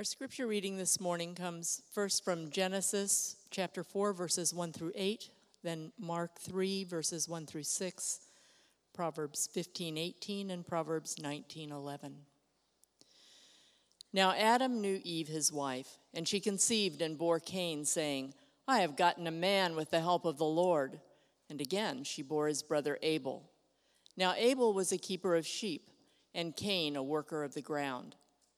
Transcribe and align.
Our 0.00 0.04
scripture 0.04 0.46
reading 0.46 0.78
this 0.78 0.98
morning 0.98 1.34
comes 1.34 1.82
first 1.92 2.24
from 2.24 2.48
Genesis 2.48 3.36
chapter 3.50 3.84
4, 3.84 4.14
verses 4.14 4.54
1 4.54 4.72
through 4.72 4.92
8, 4.94 5.28
then 5.62 5.92
Mark 5.98 6.38
3, 6.38 6.84
verses 6.84 7.28
1 7.28 7.44
through 7.44 7.64
6, 7.64 8.20
Proverbs 8.94 9.46
15, 9.52 9.98
18, 9.98 10.50
and 10.50 10.66
Proverbs 10.66 11.16
19, 11.20 11.70
11. 11.70 12.16
Now 14.14 14.32
Adam 14.32 14.80
knew 14.80 15.02
Eve, 15.04 15.28
his 15.28 15.52
wife, 15.52 15.98
and 16.14 16.26
she 16.26 16.40
conceived 16.40 17.02
and 17.02 17.18
bore 17.18 17.38
Cain, 17.38 17.84
saying, 17.84 18.32
I 18.66 18.78
have 18.78 18.96
gotten 18.96 19.26
a 19.26 19.30
man 19.30 19.76
with 19.76 19.90
the 19.90 20.00
help 20.00 20.24
of 20.24 20.38
the 20.38 20.46
Lord. 20.46 20.98
And 21.50 21.60
again 21.60 22.04
she 22.04 22.22
bore 22.22 22.48
his 22.48 22.62
brother 22.62 22.98
Abel. 23.02 23.50
Now 24.16 24.32
Abel 24.38 24.72
was 24.72 24.92
a 24.92 24.96
keeper 24.96 25.36
of 25.36 25.46
sheep, 25.46 25.90
and 26.34 26.56
Cain 26.56 26.96
a 26.96 27.02
worker 27.02 27.44
of 27.44 27.52
the 27.52 27.60
ground. 27.60 28.16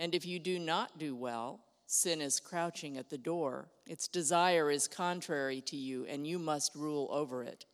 And 0.00 0.14
if 0.14 0.24
you 0.24 0.38
do 0.38 0.58
not 0.58 0.98
do 0.98 1.14
well, 1.14 1.60
sin 1.86 2.22
is 2.22 2.40
crouching 2.40 2.96
at 2.96 3.10
the 3.10 3.18
door. 3.18 3.68
Its 3.86 4.08
desire 4.08 4.70
is 4.70 4.88
contrary 4.88 5.60
to 5.66 5.76
you, 5.76 6.06
and 6.06 6.26
you 6.26 6.38
must 6.38 6.74
rule 6.74 7.06
over 7.12 7.44
it. 7.44 7.66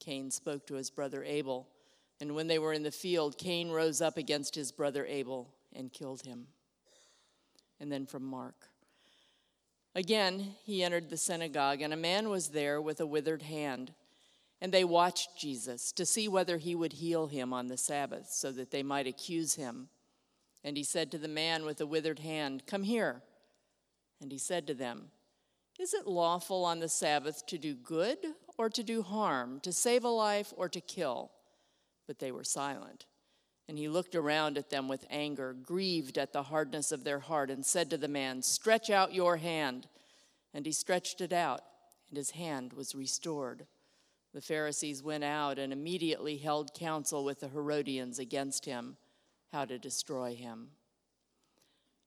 Cain 0.00 0.32
spoke 0.32 0.66
to 0.66 0.74
his 0.74 0.90
brother 0.90 1.22
Abel, 1.22 1.68
and 2.20 2.34
when 2.34 2.48
they 2.48 2.58
were 2.58 2.72
in 2.72 2.82
the 2.82 2.90
field, 2.90 3.38
Cain 3.38 3.70
rose 3.70 4.02
up 4.02 4.16
against 4.16 4.56
his 4.56 4.72
brother 4.72 5.06
Abel 5.06 5.54
and 5.72 5.92
killed 5.92 6.22
him. 6.22 6.48
And 7.78 7.92
then 7.92 8.06
from 8.06 8.24
Mark. 8.24 8.66
Again, 9.94 10.56
he 10.64 10.82
entered 10.82 11.10
the 11.10 11.16
synagogue, 11.16 11.80
and 11.80 11.92
a 11.92 11.96
man 11.96 12.28
was 12.28 12.48
there 12.48 12.82
with 12.82 13.00
a 13.00 13.06
withered 13.06 13.42
hand. 13.42 13.92
And 14.60 14.72
they 14.72 14.84
watched 14.84 15.38
Jesus 15.38 15.92
to 15.92 16.04
see 16.04 16.26
whether 16.26 16.58
he 16.58 16.74
would 16.74 16.94
heal 16.94 17.28
him 17.28 17.52
on 17.52 17.68
the 17.68 17.76
Sabbath, 17.76 18.30
so 18.30 18.50
that 18.50 18.72
they 18.72 18.82
might 18.82 19.06
accuse 19.06 19.54
him. 19.54 19.90
And 20.62 20.76
he 20.76 20.84
said 20.84 21.10
to 21.10 21.18
the 21.18 21.28
man 21.28 21.64
with 21.64 21.78
the 21.78 21.86
withered 21.86 22.18
hand, 22.18 22.66
Come 22.66 22.82
here. 22.82 23.22
And 24.20 24.30
he 24.30 24.38
said 24.38 24.66
to 24.66 24.74
them, 24.74 25.10
Is 25.78 25.94
it 25.94 26.06
lawful 26.06 26.64
on 26.64 26.80
the 26.80 26.88
Sabbath 26.88 27.46
to 27.46 27.58
do 27.58 27.74
good 27.74 28.18
or 28.58 28.68
to 28.68 28.82
do 28.82 29.02
harm, 29.02 29.60
to 29.60 29.72
save 29.72 30.04
a 30.04 30.08
life 30.08 30.52
or 30.56 30.68
to 30.68 30.80
kill? 30.80 31.30
But 32.06 32.18
they 32.18 32.30
were 32.30 32.44
silent. 32.44 33.06
And 33.68 33.78
he 33.78 33.88
looked 33.88 34.14
around 34.14 34.58
at 34.58 34.68
them 34.68 34.88
with 34.88 35.06
anger, 35.10 35.54
grieved 35.54 36.18
at 36.18 36.32
the 36.32 36.42
hardness 36.42 36.92
of 36.92 37.04
their 37.04 37.20
heart, 37.20 37.50
and 37.50 37.64
said 37.64 37.88
to 37.90 37.96
the 37.96 38.08
man, 38.08 38.42
Stretch 38.42 38.90
out 38.90 39.14
your 39.14 39.36
hand. 39.36 39.86
And 40.52 40.66
he 40.66 40.72
stretched 40.72 41.20
it 41.20 41.32
out, 41.32 41.62
and 42.08 42.16
his 42.16 42.32
hand 42.32 42.72
was 42.72 42.94
restored. 42.94 43.66
The 44.34 44.40
Pharisees 44.40 45.02
went 45.02 45.24
out 45.24 45.58
and 45.58 45.72
immediately 45.72 46.36
held 46.36 46.74
counsel 46.74 47.24
with 47.24 47.40
the 47.40 47.48
Herodians 47.48 48.18
against 48.18 48.64
him 48.64 48.96
how 49.52 49.64
to 49.64 49.78
destroy 49.78 50.34
him. 50.34 50.68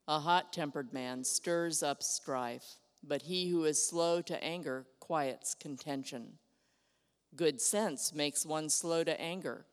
A 0.08 0.20
hot 0.20 0.52
tempered 0.52 0.94
man 0.94 1.24
stirs 1.24 1.82
up 1.82 2.04
strife, 2.04 2.78
but 3.04 3.24
he 3.24 3.50
who 3.50 3.66
is 3.66 3.86
slow 3.86 4.22
to 4.22 4.44
anger 4.44 4.86
quiets 5.00 5.56
contention. 5.56 6.34
Good 7.36 7.62
sense 7.62 8.14
makes 8.14 8.46
one 8.46 8.70
slow 8.70 9.04
to 9.04 9.20
anger, 9.20 9.66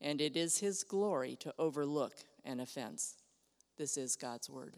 and 0.00 0.20
it 0.20 0.36
is 0.36 0.58
his 0.58 0.82
glory 0.82 1.36
to 1.40 1.54
overlook 1.58 2.14
an 2.44 2.60
offense. 2.60 3.14
This 3.76 3.96
is 3.96 4.16
God's 4.16 4.48
word. 4.50 4.76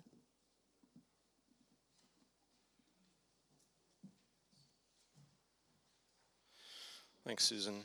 Thanks, 7.25 7.45
Susan. 7.45 7.83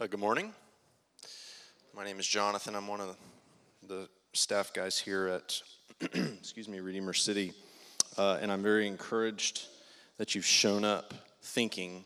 Uh, 0.00 0.06
good 0.06 0.20
morning. 0.20 0.54
My 1.96 2.02
name 2.02 2.18
is 2.18 2.26
Jonathan. 2.26 2.74
I'm 2.74 2.88
one 2.88 3.00
of 3.00 3.16
the 3.86 4.08
staff 4.32 4.72
guys 4.74 4.98
here 4.98 5.28
at, 5.28 5.62
excuse 6.00 6.68
me, 6.68 6.80
Redeemer 6.80 7.12
City. 7.12 7.52
Uh, 8.18 8.36
and 8.42 8.50
I'm 8.50 8.64
very 8.64 8.88
encouraged 8.88 9.68
that 10.16 10.34
you've 10.34 10.44
shown 10.44 10.84
up 10.84 11.14
thinking 11.40 12.02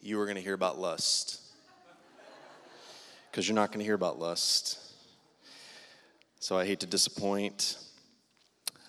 you 0.00 0.18
were 0.18 0.24
going 0.24 0.34
to 0.34 0.42
hear 0.42 0.54
about 0.54 0.76
lust. 0.76 1.40
Because 3.30 3.46
you're 3.46 3.54
not 3.54 3.68
going 3.68 3.78
to 3.78 3.84
hear 3.84 3.94
about 3.94 4.18
lust. 4.18 4.80
So 6.40 6.58
I 6.58 6.66
hate 6.66 6.80
to 6.80 6.86
disappoint. 6.86 7.78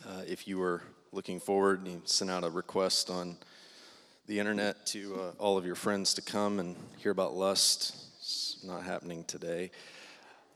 Uh, 0.03 0.22
if 0.27 0.47
you 0.47 0.57
were 0.57 0.81
looking 1.11 1.39
forward 1.39 1.77
and 1.77 1.88
you 1.88 2.01
sent 2.05 2.31
out 2.31 2.43
a 2.43 2.49
request 2.49 3.11
on 3.11 3.38
the 4.25 4.39
internet 4.39 4.83
to 4.88 5.16
uh, 5.16 5.31
all 5.38 5.59
of 5.59 5.66
your 5.67 5.75
friends 5.75 6.16
to 6.16 6.23
come 6.23 6.59
and 6.59 6.75
hear 6.97 7.11
about 7.11 7.35
lust, 7.35 7.95
it's 8.17 8.63
not 8.63 8.81
happening 8.81 9.23
today. 9.25 9.69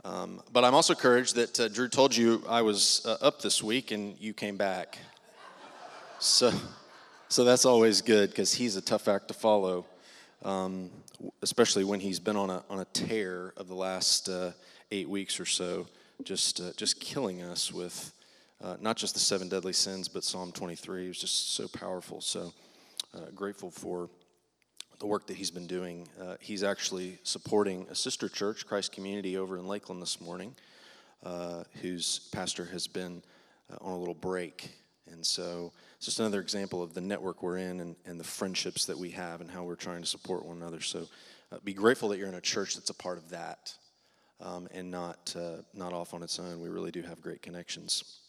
Um, 0.08 0.42
but 0.54 0.64
I'm 0.64 0.74
also 0.74 0.94
encouraged 0.94 1.36
that 1.36 1.60
uh, 1.60 1.68
Drew 1.68 1.90
told 1.90 2.16
you 2.16 2.42
I 2.48 2.62
was 2.62 3.06
uh, 3.06 3.18
up 3.20 3.42
this 3.42 3.62
week 3.62 3.92
and 3.92 4.18
you 4.22 4.34
came 4.34 4.56
back. 4.56 4.98
So, 6.20 6.54
so 7.28 7.44
that's 7.44 7.66
always 7.66 8.02
good 8.02 8.30
because 8.30 8.54
he's 8.54 8.78
a 8.78 8.82
tough 8.82 9.10
act 9.10 9.28
to 9.28 9.34
follow, 9.34 9.86
um, 10.46 10.92
especially 11.42 11.84
when 11.84 12.00
he's 12.00 12.22
been 12.22 12.38
on 12.38 12.50
a, 12.50 12.64
on 12.70 12.80
a 12.80 12.86
tear 12.86 13.52
of 13.58 13.68
the 13.68 13.74
last 13.74 14.30
uh, 14.30 14.52
eight 14.92 15.10
weeks 15.10 15.42
or 15.42 15.46
so, 15.46 15.88
just, 16.24 16.62
uh, 16.62 16.72
just 16.78 17.02
killing 17.02 17.42
us 17.42 17.74
with 17.74 18.14
uh, 18.64 18.78
not 18.80 18.96
just 18.96 19.14
the 19.14 19.20
seven 19.20 19.50
deadly 19.50 19.74
sins, 19.74 20.08
but 20.08 20.24
Psalm 20.24 20.54
23. 20.54 21.04
It 21.04 21.08
was 21.10 21.20
just 21.20 21.54
so 21.54 21.68
powerful. 21.68 22.22
So 22.22 22.54
uh, 23.14 23.26
grateful 23.36 23.72
for 23.72 24.10
the 25.00 25.06
work 25.06 25.28
that 25.28 25.38
he's 25.38 25.52
been 25.52 25.68
doing. 25.68 26.08
Uh, 26.20 26.36
he's 26.40 26.64
actually 26.64 27.20
supporting 27.24 27.86
a 27.90 27.96
sister 27.96 28.28
church, 28.28 28.66
Christ 28.66 28.92
Community, 28.92 29.38
over 29.38 29.58
in 29.58 29.68
Lakeland 29.68 30.02
this 30.02 30.20
morning, 30.20 30.56
uh, 31.24 31.64
whose 31.82 32.30
pastor 32.32 32.66
has 32.66 32.88
been 32.88 33.22
uh, 33.72 33.78
on 33.82 33.94
a 33.94 33.98
little 33.98 34.16
break. 34.16 34.72
And 35.12 35.26
so 35.26 35.72
it's 35.98 36.06
just 36.06 36.20
another 36.20 36.42
example 36.42 36.82
of 36.82 36.94
the 36.94 37.02
network 37.02 37.44
we're 37.44 37.58
in 37.58 37.80
and, 37.80 37.96
and 38.06 38.20
the 38.20 38.24
friendships 38.24 38.86
that 38.86 38.98
we 38.98 39.12
have 39.12 39.40
and 39.40 39.50
how 39.50 39.64
we're 39.64 39.76
trying 39.76 40.02
to 40.02 40.08
support 40.08 40.46
one 40.46 40.58
another. 40.58 40.82
So 40.82 41.08
uh, 41.52 41.58
be 41.64 41.74
grateful 41.74 42.10
that 42.10 42.18
you're 42.18 42.28
in 42.28 42.36
a 42.36 42.42
church 42.42 42.76
that's 42.76 42.90
a 42.90 42.96
part 42.96 43.18
of 43.18 43.30
that 43.30 43.74
um, 44.42 44.68
and 44.74 44.90
not, 44.90 45.34
uh, 45.38 45.62
not 45.74 45.94
off 45.94 46.14
on 46.14 46.24
its 46.24 46.40
own. 46.40 46.60
We 46.60 46.70
really 46.70 46.92
do 46.92 47.04
have 47.04 47.22
great 47.22 47.42
connections. 47.42 48.20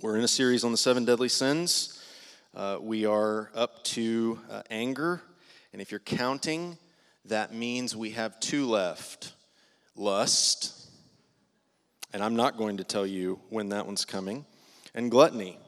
We're 0.00 0.16
in 0.16 0.22
a 0.22 0.28
series 0.28 0.64
on 0.64 0.70
the 0.70 0.76
seven 0.76 1.04
deadly 1.04 1.28
sins. 1.28 2.00
Uh, 2.54 2.78
we 2.80 3.06
are 3.06 3.50
up 3.54 3.82
to 3.84 4.38
anger 4.70 5.22
and 5.72 5.82
if 5.82 5.90
you're 5.90 6.00
counting, 6.00 6.78
that 7.26 7.52
means 7.52 7.94
we 7.94 8.10
have 8.10 8.40
two 8.40 8.66
left 8.66 9.32
lust, 9.94 10.88
and 12.12 12.22
I'm 12.22 12.36
not 12.36 12.56
going 12.56 12.78
to 12.78 12.84
tell 12.84 13.06
you 13.06 13.40
when 13.50 13.70
that 13.70 13.86
one's 13.86 14.04
coming, 14.04 14.46
and 14.94 15.10
gluttony. 15.10 15.58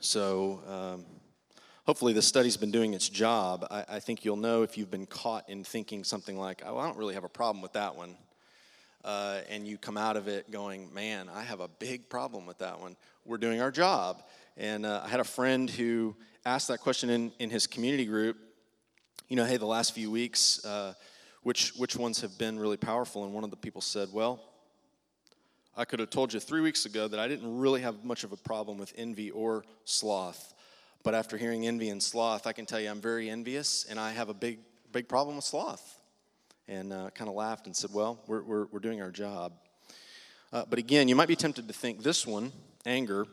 So, 0.00 0.60
um, 0.68 1.06
hopefully, 1.86 2.12
the 2.12 2.22
study's 2.22 2.56
been 2.56 2.70
doing 2.70 2.94
its 2.94 3.08
job. 3.08 3.66
I, 3.70 3.84
I, 3.88 4.00
think 4.00 4.24
you'll 4.24 4.36
know 4.36 4.62
if 4.62 4.76
you've 4.76 4.90
been 4.90 5.06
caught 5.06 5.48
in 5.48 5.64
thinking 5.64 6.04
something 6.04 6.38
like, 6.38 6.62
oh, 6.64 6.78
I 6.78 6.86
don't 6.86 6.98
really 6.98 7.14
have 7.14 7.24
a 7.24 7.28
problem 7.28 7.62
with 7.62 7.72
that 7.72 7.96
one. 7.96 8.16
Uh, 9.04 9.40
and 9.50 9.66
you 9.66 9.76
come 9.76 9.96
out 9.96 10.16
of 10.16 10.28
it 10.28 10.50
going, 10.50 10.92
man, 10.94 11.28
I 11.34 11.42
have 11.42 11.60
a 11.60 11.68
big 11.68 12.08
problem 12.08 12.46
with 12.46 12.58
that 12.58 12.80
one. 12.80 12.96
We're 13.24 13.38
doing 13.38 13.60
our 13.60 13.70
job. 13.70 14.22
And 14.56 14.86
uh, 14.86 15.02
I 15.04 15.08
had 15.08 15.20
a 15.20 15.24
friend 15.24 15.68
who 15.68 16.14
asked 16.46 16.68
that 16.68 16.80
question 16.80 17.10
in, 17.10 17.32
in 17.38 17.50
his 17.50 17.66
community 17.66 18.04
group 18.04 18.38
you 19.28 19.36
know, 19.36 19.44
hey, 19.44 19.56
the 19.56 19.66
last 19.66 19.94
few 19.94 20.10
weeks, 20.10 20.64
uh, 20.64 20.94
which, 21.42 21.74
which 21.76 21.96
ones 21.96 22.20
have 22.20 22.36
been 22.38 22.58
really 22.58 22.76
powerful? 22.76 23.24
And 23.24 23.32
one 23.32 23.44
of 23.44 23.50
the 23.50 23.56
people 23.56 23.80
said, 23.80 24.08
well, 24.12 24.40
I 25.76 25.84
could 25.84 25.98
have 25.98 26.10
told 26.10 26.32
you 26.32 26.40
three 26.40 26.60
weeks 26.60 26.86
ago 26.86 27.08
that 27.08 27.18
I 27.18 27.26
didn't 27.26 27.58
really 27.58 27.80
have 27.80 28.04
much 28.04 28.22
of 28.24 28.32
a 28.32 28.36
problem 28.36 28.78
with 28.78 28.92
envy 28.96 29.30
or 29.30 29.64
sloth. 29.84 30.54
But 31.02 31.14
after 31.14 31.36
hearing 31.36 31.66
envy 31.66 31.88
and 31.88 32.02
sloth, 32.02 32.46
I 32.46 32.52
can 32.52 32.64
tell 32.64 32.80
you 32.80 32.90
I'm 32.90 33.00
very 33.00 33.28
envious 33.28 33.84
and 33.88 33.98
I 33.98 34.12
have 34.12 34.28
a 34.28 34.34
big, 34.34 34.60
big 34.92 35.08
problem 35.08 35.36
with 35.36 35.44
sloth. 35.44 35.98
And 36.68 36.92
uh, 36.92 37.10
kind 37.10 37.28
of 37.28 37.34
laughed 37.34 37.66
and 37.66 37.76
said, 37.76 37.90
well, 37.92 38.20
we're, 38.26 38.42
we're, 38.42 38.66
we're 38.66 38.80
doing 38.80 39.02
our 39.02 39.10
job. 39.10 39.52
Uh, 40.52 40.64
but 40.70 40.78
again, 40.78 41.08
you 41.08 41.16
might 41.16 41.28
be 41.28 41.36
tempted 41.36 41.66
to 41.66 41.74
think 41.74 42.02
this 42.02 42.26
one, 42.26 42.52
anger, 42.86 43.26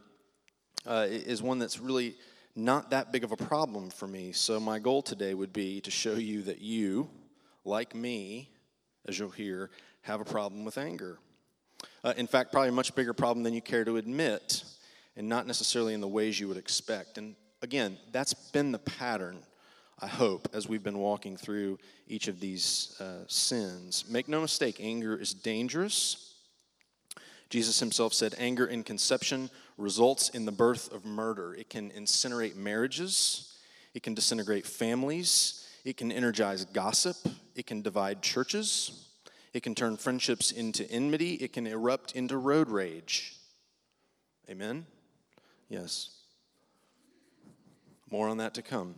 uh, 0.86 1.06
is 1.10 1.42
one 1.42 1.60
that's 1.60 1.80
really 1.80 2.16
not 2.56 2.90
that 2.92 3.12
big 3.12 3.24
of 3.24 3.32
a 3.32 3.38
problem 3.38 3.90
for 3.90 4.08
me. 4.08 4.32
So, 4.32 4.60
my 4.60 4.80
goal 4.80 5.02
today 5.02 5.34
would 5.34 5.54
be 5.54 5.82
to 5.82 5.92
show 5.92 6.14
you 6.14 6.42
that 6.44 6.62
you, 6.62 7.10
like 7.64 7.96
me, 7.96 8.50
as 9.08 9.18
you'll 9.18 9.30
hear, 9.30 9.70
have 10.02 10.22
a 10.22 10.26
problem 10.26 10.66
with 10.66 10.78
anger. 10.78 11.20
Uh, 12.04 12.14
in 12.18 12.28
fact, 12.28 12.52
probably 12.52 12.70
a 12.70 12.74
much 12.74 12.94
bigger 12.96 13.14
problem 13.14 13.44
than 13.44 13.54
you 13.54 13.62
care 13.62 13.84
to 13.86 13.98
admit. 13.98 14.64
and 15.18 15.28
not 15.28 15.46
necessarily 15.46 15.94
in 15.94 16.00
the 16.00 16.08
ways 16.08 16.40
you 16.40 16.48
would 16.48 16.58
expect. 16.58 17.18
And 17.18 17.36
again, 17.62 17.98
that's 18.14 18.34
been 18.34 18.72
the 18.72 18.80
pattern, 18.80 19.40
I 20.00 20.08
hope, 20.08 20.48
as 20.54 20.70
we've 20.70 20.84
been 20.84 21.00
walking 21.00 21.36
through 21.36 21.80
each 22.08 22.30
of 22.30 22.40
these 22.40 22.96
uh, 23.00 23.26
sins. 23.28 24.06
Make 24.10 24.30
no 24.30 24.40
mistake, 24.42 24.78
anger 24.80 25.18
is 25.18 25.34
dangerous. 25.34 26.31
Jesus 27.52 27.82
himself 27.82 28.14
said, 28.14 28.34
anger 28.38 28.66
in 28.66 28.82
conception 28.82 29.50
results 29.78 30.30
in 30.30 30.46
the 30.46 30.54
birth 30.54 30.90
of 30.94 31.04
murder. 31.04 31.54
It 31.54 31.70
can 31.70 31.92
incinerate 31.92 32.56
marriages, 32.56 33.58
it 33.94 34.04
can 34.04 34.14
disintegrate 34.14 34.66
families, 34.66 35.68
it 35.84 35.98
can 35.98 36.14
energize 36.14 36.64
gossip, 36.64 37.18
it 37.54 37.68
can 37.68 37.82
divide 37.82 38.22
churches, 38.22 39.10
it 39.54 39.64
can 39.64 39.76
turn 39.76 39.98
friendships 39.98 40.52
into 40.52 40.90
enmity, 40.90 41.34
it 41.34 41.52
can 41.52 41.68
erupt 41.68 42.14
into 42.14 42.38
road 42.38 42.70
rage. 42.70 43.36
Amen? 44.50 44.86
Yes. 45.68 46.16
More 48.10 48.30
on 48.30 48.38
that 48.38 48.54
to 48.54 48.62
come. 48.62 48.96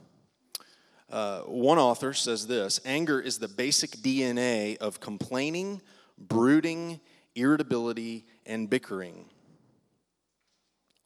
Uh, 1.12 1.40
one 1.42 1.80
author 1.80 2.14
says 2.14 2.46
this 2.46 2.80
anger 2.86 3.20
is 3.20 3.40
the 3.40 3.48
basic 3.48 3.92
DNA 3.92 4.78
of 4.78 5.00
complaining, 5.00 5.82
brooding, 6.20 7.00
irritability, 7.36 8.26
and 8.46 8.70
bickering. 8.70 9.26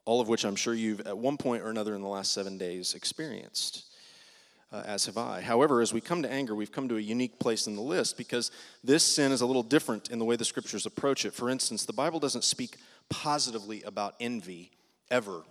All 0.04 0.20
of 0.20 0.28
which 0.28 0.44
I'm 0.44 0.56
sure 0.56 0.74
you've, 0.74 1.00
at 1.00 1.18
one 1.18 1.36
point 1.36 1.62
or 1.62 1.70
another 1.70 1.94
in 1.94 2.02
the 2.02 2.08
last 2.08 2.32
seven 2.32 2.56
days, 2.58 2.94
experienced. 2.94 3.84
Uh, 4.70 4.82
as 4.84 5.06
have 5.06 5.16
I. 5.16 5.40
However, 5.40 5.80
as 5.80 5.94
we 5.94 6.02
come 6.02 6.22
to 6.22 6.30
anger, 6.30 6.54
we've 6.54 6.72
come 6.72 6.88
to 6.90 6.96
a 6.98 7.00
unique 7.00 7.38
place 7.38 7.66
in 7.66 7.74
the 7.74 7.82
list 7.82 8.18
because 8.18 8.50
this 8.84 9.02
sin 9.02 9.32
is 9.32 9.40
a 9.40 9.46
little 9.46 9.62
different 9.62 10.10
in 10.10 10.18
the 10.18 10.26
way 10.26 10.36
the 10.36 10.44
scriptures 10.44 10.84
approach 10.84 11.24
it. 11.24 11.32
For 11.32 11.48
instance, 11.48 11.86
the 11.86 11.94
Bible 11.94 12.20
doesn't 12.20 12.44
speak 12.44 12.76
positively 13.08 13.82
about 13.84 14.14
envy 14.20 14.70
ever, 15.10 15.42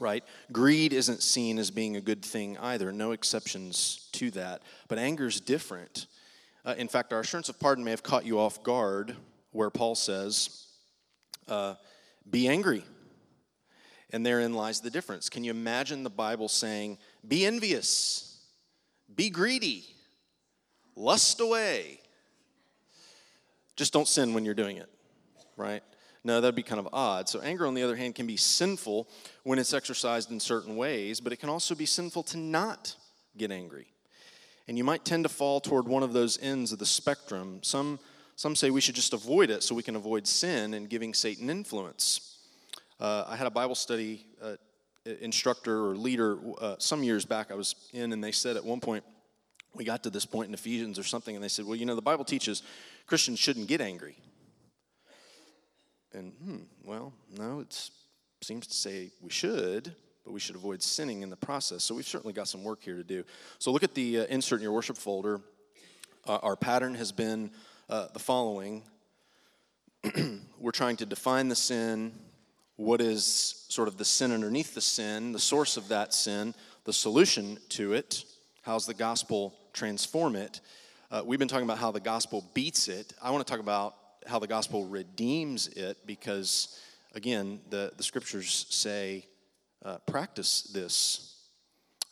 right? 0.00 0.24
Greed 0.50 0.92
isn't 0.92 1.22
seen 1.22 1.56
as 1.56 1.70
being 1.70 1.94
a 1.94 2.00
good 2.00 2.24
thing 2.24 2.58
either, 2.58 2.90
no 2.90 3.12
exceptions 3.12 4.08
to 4.12 4.32
that. 4.32 4.62
But 4.88 4.98
anger 4.98 5.28
is 5.28 5.40
different. 5.40 6.06
Uh, 6.64 6.74
in 6.76 6.88
fact, 6.88 7.12
our 7.12 7.20
assurance 7.20 7.48
of 7.48 7.60
pardon 7.60 7.84
may 7.84 7.92
have 7.92 8.02
caught 8.02 8.26
you 8.26 8.40
off 8.40 8.62
guard, 8.64 9.14
where 9.52 9.70
Paul 9.70 9.94
says, 9.94 10.66
uh, 11.50 11.74
Be 12.28 12.48
angry. 12.48 12.84
And 14.12 14.26
therein 14.26 14.54
lies 14.54 14.80
the 14.80 14.90
difference. 14.90 15.28
Can 15.28 15.44
you 15.44 15.52
imagine 15.52 16.02
the 16.02 16.10
Bible 16.10 16.48
saying, 16.48 16.98
Be 17.26 17.46
envious, 17.46 18.40
be 19.14 19.30
greedy, 19.30 19.84
lust 20.96 21.40
away? 21.40 22.00
Just 23.76 23.92
don't 23.92 24.08
sin 24.08 24.34
when 24.34 24.44
you're 24.44 24.54
doing 24.54 24.76
it, 24.76 24.88
right? 25.56 25.82
No, 26.22 26.40
that'd 26.40 26.54
be 26.54 26.62
kind 26.62 26.78
of 26.78 26.88
odd. 26.92 27.28
So, 27.28 27.40
anger, 27.40 27.66
on 27.66 27.74
the 27.74 27.82
other 27.82 27.96
hand, 27.96 28.14
can 28.14 28.26
be 28.26 28.36
sinful 28.36 29.08
when 29.42 29.58
it's 29.58 29.72
exercised 29.72 30.30
in 30.30 30.38
certain 30.38 30.76
ways, 30.76 31.20
but 31.20 31.32
it 31.32 31.36
can 31.36 31.48
also 31.48 31.74
be 31.74 31.86
sinful 31.86 32.24
to 32.24 32.36
not 32.36 32.94
get 33.38 33.50
angry. 33.50 33.86
And 34.68 34.76
you 34.76 34.84
might 34.84 35.04
tend 35.04 35.24
to 35.24 35.28
fall 35.28 35.60
toward 35.60 35.88
one 35.88 36.02
of 36.02 36.12
those 36.12 36.38
ends 36.42 36.72
of 36.72 36.78
the 36.78 36.86
spectrum. 36.86 37.60
Some, 37.62 37.98
some 38.40 38.56
say 38.56 38.70
we 38.70 38.80
should 38.80 38.94
just 38.94 39.12
avoid 39.12 39.50
it 39.50 39.62
so 39.62 39.74
we 39.74 39.82
can 39.82 39.96
avoid 39.96 40.26
sin 40.26 40.72
and 40.72 40.88
giving 40.88 41.12
Satan 41.12 41.50
influence. 41.50 42.38
Uh, 42.98 43.24
I 43.28 43.36
had 43.36 43.46
a 43.46 43.50
Bible 43.50 43.74
study 43.74 44.24
uh, 44.42 44.54
instructor 45.20 45.90
or 45.90 45.94
leader 45.94 46.38
uh, 46.58 46.76
some 46.78 47.02
years 47.02 47.26
back 47.26 47.50
I 47.50 47.54
was 47.54 47.74
in, 47.92 48.14
and 48.14 48.24
they 48.24 48.32
said 48.32 48.56
at 48.56 48.64
one 48.64 48.80
point, 48.80 49.04
we 49.74 49.84
got 49.84 50.02
to 50.04 50.10
this 50.10 50.24
point 50.24 50.48
in 50.48 50.54
Ephesians 50.54 50.98
or 50.98 51.02
something, 51.02 51.34
and 51.34 51.44
they 51.44 51.48
said, 51.48 51.66
Well, 51.66 51.74
you 51.74 51.84
know, 51.84 51.94
the 51.94 52.00
Bible 52.00 52.24
teaches 52.24 52.62
Christians 53.06 53.38
shouldn't 53.38 53.66
get 53.66 53.82
angry. 53.82 54.16
And, 56.14 56.32
hmm, 56.42 56.56
well, 56.82 57.12
no, 57.36 57.60
it 57.60 57.90
seems 58.40 58.66
to 58.68 58.74
say 58.74 59.10
we 59.20 59.28
should, 59.28 59.94
but 60.24 60.32
we 60.32 60.40
should 60.40 60.56
avoid 60.56 60.82
sinning 60.82 61.20
in 61.20 61.28
the 61.28 61.36
process. 61.36 61.84
So 61.84 61.94
we've 61.94 62.08
certainly 62.08 62.32
got 62.32 62.48
some 62.48 62.64
work 62.64 62.82
here 62.82 62.96
to 62.96 63.04
do. 63.04 63.22
So 63.58 63.70
look 63.70 63.84
at 63.84 63.94
the 63.94 64.20
uh, 64.20 64.24
insert 64.30 64.60
in 64.60 64.62
your 64.62 64.72
worship 64.72 64.96
folder. 64.96 65.42
Uh, 66.26 66.38
our 66.42 66.56
pattern 66.56 66.94
has 66.94 67.12
been 67.12 67.50
uh, 67.90 68.06
the 68.12 68.20
following 68.20 68.84
we're 70.60 70.70
trying 70.70 70.96
to 70.96 71.04
define 71.04 71.48
the 71.48 71.56
sin, 71.56 72.12
what 72.76 73.00
is 73.00 73.66
sort 73.68 73.88
of 73.88 73.98
the 73.98 74.04
sin 74.04 74.30
underneath 74.30 74.74
the 74.74 74.80
sin, 74.80 75.32
the 75.32 75.40
source 75.40 75.76
of 75.76 75.88
that 75.88 76.14
sin, 76.14 76.54
the 76.84 76.92
solution 76.92 77.58
to 77.68 77.92
it, 77.92 78.24
how's 78.62 78.86
the 78.86 78.94
gospel 78.94 79.54
transform 79.72 80.36
it. 80.36 80.60
Uh, 81.10 81.22
we've 81.26 81.40
been 81.40 81.48
talking 81.48 81.64
about 81.64 81.78
how 81.78 81.90
the 81.90 82.00
gospel 82.00 82.48
beats 82.54 82.86
it. 82.86 83.12
I 83.20 83.32
want 83.32 83.44
to 83.44 83.50
talk 83.50 83.60
about 83.60 83.96
how 84.24 84.38
the 84.38 84.46
gospel 84.46 84.84
redeems 84.84 85.66
it 85.66 85.98
because, 86.06 86.78
again, 87.14 87.60
the, 87.70 87.92
the 87.96 88.04
scriptures 88.04 88.66
say, 88.70 89.26
uh, 89.84 89.98
practice 90.06 90.62
this. 90.72 91.34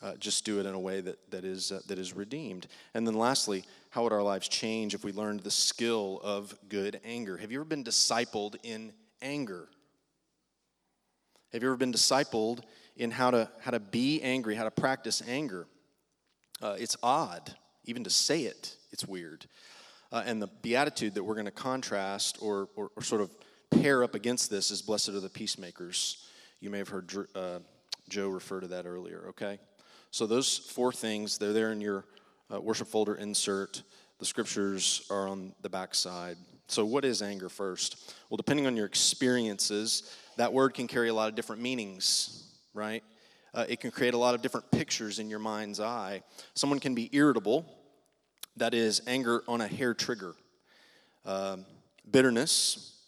Uh, 0.02 0.14
just 0.16 0.44
do 0.44 0.58
it 0.58 0.66
in 0.66 0.74
a 0.74 0.78
way 0.78 1.00
that, 1.00 1.18
that, 1.30 1.44
is, 1.44 1.70
uh, 1.70 1.80
that 1.86 1.98
is 1.98 2.14
redeemed. 2.14 2.66
And 2.94 3.06
then 3.06 3.14
lastly, 3.14 3.64
how 3.90 4.02
would 4.02 4.12
our 4.12 4.22
lives 4.22 4.48
change 4.48 4.94
if 4.94 5.04
we 5.04 5.12
learned 5.12 5.40
the 5.40 5.50
skill 5.50 6.20
of 6.22 6.54
good 6.68 7.00
anger? 7.04 7.36
Have 7.36 7.50
you 7.50 7.58
ever 7.58 7.64
been 7.64 7.84
discipled 7.84 8.56
in 8.62 8.92
anger? 9.22 9.68
Have 11.52 11.62
you 11.62 11.68
ever 11.68 11.76
been 11.76 11.92
discipled 11.92 12.60
in 12.96 13.10
how 13.10 13.30
to, 13.30 13.48
how 13.60 13.70
to 13.70 13.80
be 13.80 14.20
angry, 14.22 14.54
how 14.54 14.64
to 14.64 14.70
practice 14.70 15.22
anger? 15.26 15.66
Uh, 16.60 16.76
it's 16.78 16.96
odd, 17.02 17.54
even 17.84 18.04
to 18.04 18.10
say 18.10 18.42
it, 18.42 18.76
it's 18.92 19.06
weird. 19.06 19.46
Uh, 20.10 20.22
and 20.26 20.42
the 20.42 20.48
beatitude 20.62 21.14
that 21.14 21.22
we're 21.22 21.34
going 21.34 21.46
to 21.46 21.50
contrast 21.50 22.38
or, 22.40 22.68
or, 22.76 22.90
or, 22.96 23.02
sort 23.02 23.20
of 23.20 23.30
pair 23.70 24.02
up 24.02 24.14
against 24.14 24.50
this 24.50 24.70
is 24.70 24.80
blessed 24.80 25.10
are 25.10 25.20
the 25.20 25.28
peacemakers. 25.28 26.26
You 26.60 26.70
may 26.70 26.78
have 26.78 26.88
heard 26.88 27.12
uh, 27.34 27.58
Joe 28.08 28.28
refer 28.28 28.60
to 28.60 28.68
that 28.68 28.86
earlier, 28.86 29.26
okay? 29.28 29.58
So 30.10 30.26
those 30.26 30.56
four 30.56 30.92
things, 30.92 31.38
they're 31.38 31.52
there 31.52 31.72
in 31.72 31.80
your 31.80 32.04
uh, 32.52 32.60
worship 32.60 32.88
folder 32.88 33.14
insert. 33.14 33.82
The 34.18 34.24
scriptures 34.24 35.06
are 35.10 35.28
on 35.28 35.52
the 35.62 35.68
back 35.68 35.94
side. 35.94 36.36
So, 36.66 36.84
what 36.84 37.04
is 37.04 37.22
anger 37.22 37.48
first? 37.48 38.14
Well, 38.28 38.36
depending 38.36 38.66
on 38.66 38.76
your 38.76 38.86
experiences, 38.86 40.14
that 40.36 40.52
word 40.52 40.74
can 40.74 40.86
carry 40.86 41.08
a 41.08 41.14
lot 41.14 41.28
of 41.28 41.34
different 41.34 41.62
meanings, 41.62 42.44
right? 42.74 43.02
Uh, 43.54 43.64
it 43.68 43.80
can 43.80 43.90
create 43.90 44.14
a 44.14 44.18
lot 44.18 44.34
of 44.34 44.42
different 44.42 44.70
pictures 44.70 45.18
in 45.18 45.30
your 45.30 45.38
mind's 45.38 45.80
eye. 45.80 46.22
Someone 46.54 46.78
can 46.78 46.94
be 46.94 47.08
irritable, 47.12 47.64
that 48.58 48.74
is 48.74 49.00
anger 49.06 49.42
on 49.48 49.60
a 49.60 49.68
hair 49.68 49.94
trigger. 49.94 50.34
Um, 51.24 51.64
bitterness, 52.10 52.98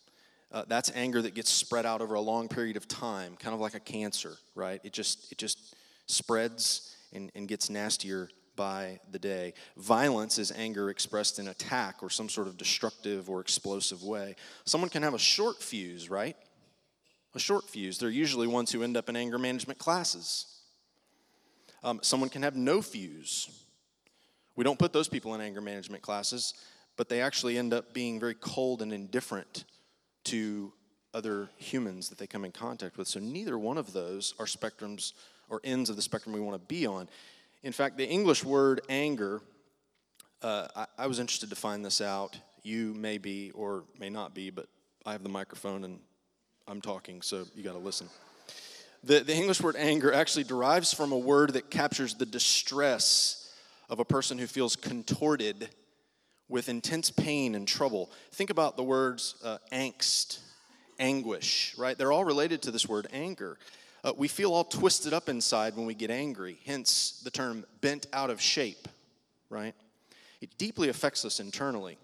uh, 0.52 0.64
that's 0.66 0.90
anger 0.94 1.22
that 1.22 1.34
gets 1.34 1.50
spread 1.50 1.86
out 1.86 2.00
over 2.00 2.14
a 2.14 2.20
long 2.20 2.48
period 2.48 2.76
of 2.76 2.88
time, 2.88 3.36
kind 3.36 3.54
of 3.54 3.60
like 3.60 3.74
a 3.74 3.80
cancer, 3.80 4.36
right? 4.54 4.80
It 4.84 4.92
just, 4.92 5.30
it 5.30 5.38
just 5.38 5.76
spreads 6.06 6.96
and, 7.12 7.30
and 7.34 7.46
gets 7.46 7.70
nastier 7.70 8.30
by 8.56 9.00
the 9.10 9.18
day. 9.18 9.54
Violence 9.76 10.38
is 10.38 10.52
anger 10.52 10.90
expressed 10.90 11.38
in 11.38 11.48
attack 11.48 12.02
or 12.02 12.10
some 12.10 12.28
sort 12.28 12.46
of 12.46 12.56
destructive 12.56 13.30
or 13.30 13.40
explosive 13.40 14.02
way. 14.02 14.36
Someone 14.64 14.90
can 14.90 15.02
have 15.02 15.14
a 15.14 15.18
short 15.18 15.62
fuse, 15.62 16.10
right? 16.10 16.36
A 17.34 17.38
short 17.38 17.68
fuse. 17.68 17.98
They're 17.98 18.10
usually 18.10 18.46
ones 18.46 18.72
who 18.72 18.82
end 18.82 18.96
up 18.96 19.08
in 19.08 19.16
anger 19.16 19.38
management 19.38 19.78
classes. 19.78 20.46
Um, 21.82 22.00
someone 22.02 22.28
can 22.28 22.42
have 22.42 22.56
no 22.56 22.82
fuse. 22.82 23.48
We 24.56 24.64
don't 24.64 24.78
put 24.78 24.92
those 24.92 25.08
people 25.08 25.34
in 25.34 25.40
anger 25.40 25.60
management 25.60 26.02
classes, 26.02 26.54
but 26.96 27.08
they 27.08 27.22
actually 27.22 27.56
end 27.56 27.72
up 27.72 27.94
being 27.94 28.20
very 28.20 28.34
cold 28.34 28.82
and 28.82 28.92
indifferent 28.92 29.64
to 30.24 30.72
other 31.14 31.48
humans 31.56 32.08
that 32.08 32.18
they 32.18 32.26
come 32.26 32.44
in 32.44 32.52
contact 32.52 32.98
with. 32.98 33.08
So 33.08 33.20
neither 33.20 33.58
one 33.58 33.78
of 33.78 33.92
those 33.92 34.34
are 34.38 34.46
spectrums 34.46 35.12
or 35.48 35.60
ends 35.64 35.90
of 35.90 35.96
the 35.96 36.02
spectrum 36.02 36.34
we 36.34 36.40
want 36.40 36.60
to 36.60 36.66
be 36.66 36.86
on. 36.86 37.08
In 37.62 37.72
fact, 37.72 37.98
the 37.98 38.08
English 38.08 38.42
word 38.42 38.80
anger, 38.88 39.42
uh, 40.42 40.68
I, 40.74 40.86
I 40.98 41.06
was 41.06 41.18
interested 41.18 41.50
to 41.50 41.56
find 41.56 41.84
this 41.84 42.00
out. 42.00 42.38
You 42.62 42.94
may 42.94 43.18
be 43.18 43.50
or 43.50 43.84
may 43.98 44.08
not 44.08 44.34
be, 44.34 44.48
but 44.50 44.66
I 45.04 45.12
have 45.12 45.22
the 45.22 45.28
microphone 45.28 45.84
and 45.84 46.00
I'm 46.66 46.80
talking, 46.80 47.20
so 47.20 47.44
you 47.54 47.62
got 47.62 47.72
to 47.72 47.78
listen. 47.78 48.08
The, 49.04 49.20
the 49.20 49.34
English 49.34 49.60
word 49.60 49.76
anger 49.76 50.12
actually 50.12 50.44
derives 50.44 50.92
from 50.92 51.12
a 51.12 51.18
word 51.18 51.52
that 51.54 51.70
captures 51.70 52.14
the 52.14 52.26
distress 52.26 53.52
of 53.90 53.98
a 53.98 54.04
person 54.04 54.38
who 54.38 54.46
feels 54.46 54.76
contorted 54.76 55.68
with 56.48 56.68
intense 56.68 57.10
pain 57.10 57.54
and 57.54 57.66
trouble. 57.66 58.10
Think 58.32 58.50
about 58.50 58.76
the 58.76 58.82
words 58.82 59.34
uh, 59.44 59.58
angst, 59.72 60.38
anguish, 61.00 61.74
right? 61.76 61.98
They're 61.98 62.12
all 62.12 62.24
related 62.24 62.62
to 62.62 62.70
this 62.70 62.88
word 62.88 63.08
anger. 63.12 63.58
Uh, 64.04 64.12
we 64.16 64.28
feel 64.28 64.52
all 64.52 64.64
twisted 64.64 65.12
up 65.12 65.28
inside 65.28 65.76
when 65.76 65.86
we 65.86 65.94
get 65.94 66.10
angry, 66.10 66.58
hence 66.64 67.20
the 67.24 67.30
term 67.30 67.64
bent 67.80 68.06
out 68.12 68.30
of 68.30 68.40
shape, 68.40 68.86
right? 69.48 69.74
It 70.40 70.56
deeply 70.56 70.88
affects 70.88 71.24
us 71.24 71.40
internally. 71.40 71.98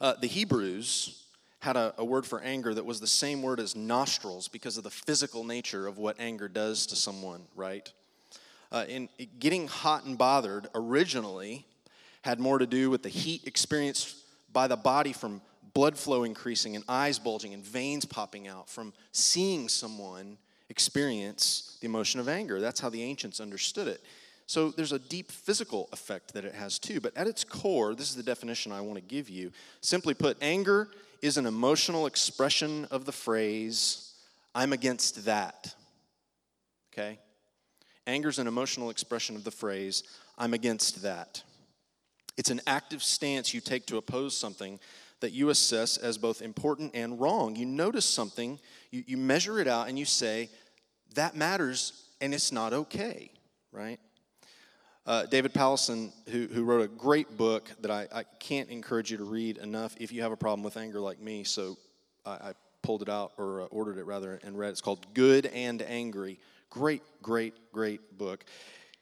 Uh, 0.00 0.14
the 0.20 0.26
Hebrews 0.26 1.22
had 1.60 1.76
a, 1.76 1.94
a 1.98 2.04
word 2.04 2.26
for 2.26 2.40
anger 2.40 2.72
that 2.72 2.84
was 2.84 2.98
the 2.98 3.06
same 3.06 3.42
word 3.42 3.60
as 3.60 3.76
nostrils 3.76 4.48
because 4.48 4.78
of 4.78 4.84
the 4.84 4.90
physical 4.90 5.44
nature 5.44 5.86
of 5.86 5.98
what 5.98 6.16
anger 6.18 6.48
does 6.48 6.86
to 6.86 6.96
someone, 6.96 7.42
right? 7.54 7.92
uh, 8.72 8.86
in 8.88 9.08
getting 9.38 9.68
hot 9.68 10.04
and 10.04 10.18
bothered 10.18 10.66
originally 10.74 11.66
had 12.22 12.40
more 12.40 12.58
to 12.58 12.66
do 12.66 12.90
with 12.90 13.02
the 13.02 13.08
heat 13.08 13.46
experienced 13.46 14.16
by 14.52 14.66
the 14.66 14.76
body 14.76 15.12
from 15.12 15.42
blood 15.74 15.96
flow 15.96 16.24
increasing 16.24 16.76
and 16.76 16.84
eyes 16.88 17.18
bulging 17.18 17.54
and 17.54 17.64
veins 17.64 18.04
popping 18.04 18.48
out 18.48 18.68
from 18.68 18.92
seeing 19.12 19.68
someone 19.68 20.38
experience 20.68 21.76
the 21.80 21.86
emotion 21.86 22.20
of 22.20 22.28
anger. 22.28 22.60
That's 22.60 22.80
how 22.80 22.88
the 22.88 23.02
ancients 23.02 23.40
understood 23.40 23.88
it. 23.88 24.00
So 24.46 24.70
there's 24.70 24.92
a 24.92 24.98
deep 24.98 25.30
physical 25.30 25.88
effect 25.92 26.34
that 26.34 26.44
it 26.44 26.54
has 26.54 26.78
too. 26.78 27.00
But 27.00 27.16
at 27.16 27.26
its 27.26 27.44
core, 27.44 27.94
this 27.94 28.10
is 28.10 28.16
the 28.16 28.22
definition 28.22 28.72
I 28.72 28.80
want 28.80 28.96
to 28.96 29.02
give 29.02 29.30
you. 29.30 29.52
Simply 29.80 30.14
put, 30.14 30.36
anger 30.42 30.88
is 31.22 31.36
an 31.36 31.46
emotional 31.46 32.06
expression 32.06 32.86
of 32.90 33.04
the 33.04 33.12
phrase, 33.12 34.14
I'm 34.54 34.72
against 34.72 35.24
that. 35.24 35.74
Okay? 36.92 37.18
Anger 38.06 38.28
is 38.28 38.38
an 38.38 38.48
emotional 38.48 38.90
expression 38.90 39.36
of 39.36 39.44
the 39.44 39.50
phrase, 39.50 40.02
I'm 40.36 40.52
against 40.52 41.02
that. 41.02 41.42
It's 42.36 42.50
an 42.50 42.60
active 42.66 43.02
stance 43.02 43.54
you 43.54 43.60
take 43.60 43.86
to 43.86 43.98
oppose 43.98 44.36
something 44.36 44.80
that 45.22 45.32
you 45.32 45.48
assess 45.48 45.96
as 45.96 46.18
both 46.18 46.42
important 46.42 46.94
and 46.94 47.18
wrong. 47.18 47.56
You 47.56 47.64
notice 47.64 48.04
something, 48.04 48.60
you, 48.90 49.02
you 49.06 49.16
measure 49.16 49.58
it 49.58 49.66
out, 49.66 49.88
and 49.88 49.98
you 49.98 50.04
say, 50.04 50.50
that 51.14 51.34
matters 51.34 52.04
and 52.20 52.34
it's 52.34 52.52
not 52.52 52.72
okay, 52.72 53.30
right? 53.72 53.98
Uh, 55.06 55.26
David 55.26 55.52
Powlison, 55.52 56.12
who, 56.28 56.46
who 56.46 56.64
wrote 56.64 56.82
a 56.82 56.88
great 56.88 57.36
book 57.36 57.70
that 57.80 57.90
I, 57.90 58.06
I 58.12 58.22
can't 58.38 58.68
encourage 58.68 59.10
you 59.10 59.16
to 59.16 59.24
read 59.24 59.58
enough 59.58 59.96
if 59.98 60.12
you 60.12 60.22
have 60.22 60.32
a 60.32 60.36
problem 60.36 60.62
with 60.62 60.76
anger 60.76 61.00
like 61.00 61.20
me, 61.20 61.42
so 61.42 61.76
I, 62.24 62.30
I 62.30 62.52
pulled 62.82 63.02
it 63.02 63.08
out, 63.08 63.32
or 63.38 63.62
uh, 63.62 63.64
ordered 63.66 63.98
it 63.98 64.04
rather, 64.04 64.40
and 64.44 64.58
read 64.58 64.68
it. 64.68 64.72
It's 64.72 64.80
called 64.80 65.06
Good 65.14 65.46
and 65.46 65.82
Angry. 65.82 66.38
Great, 66.70 67.02
great, 67.22 67.54
great 67.72 68.18
book. 68.18 68.44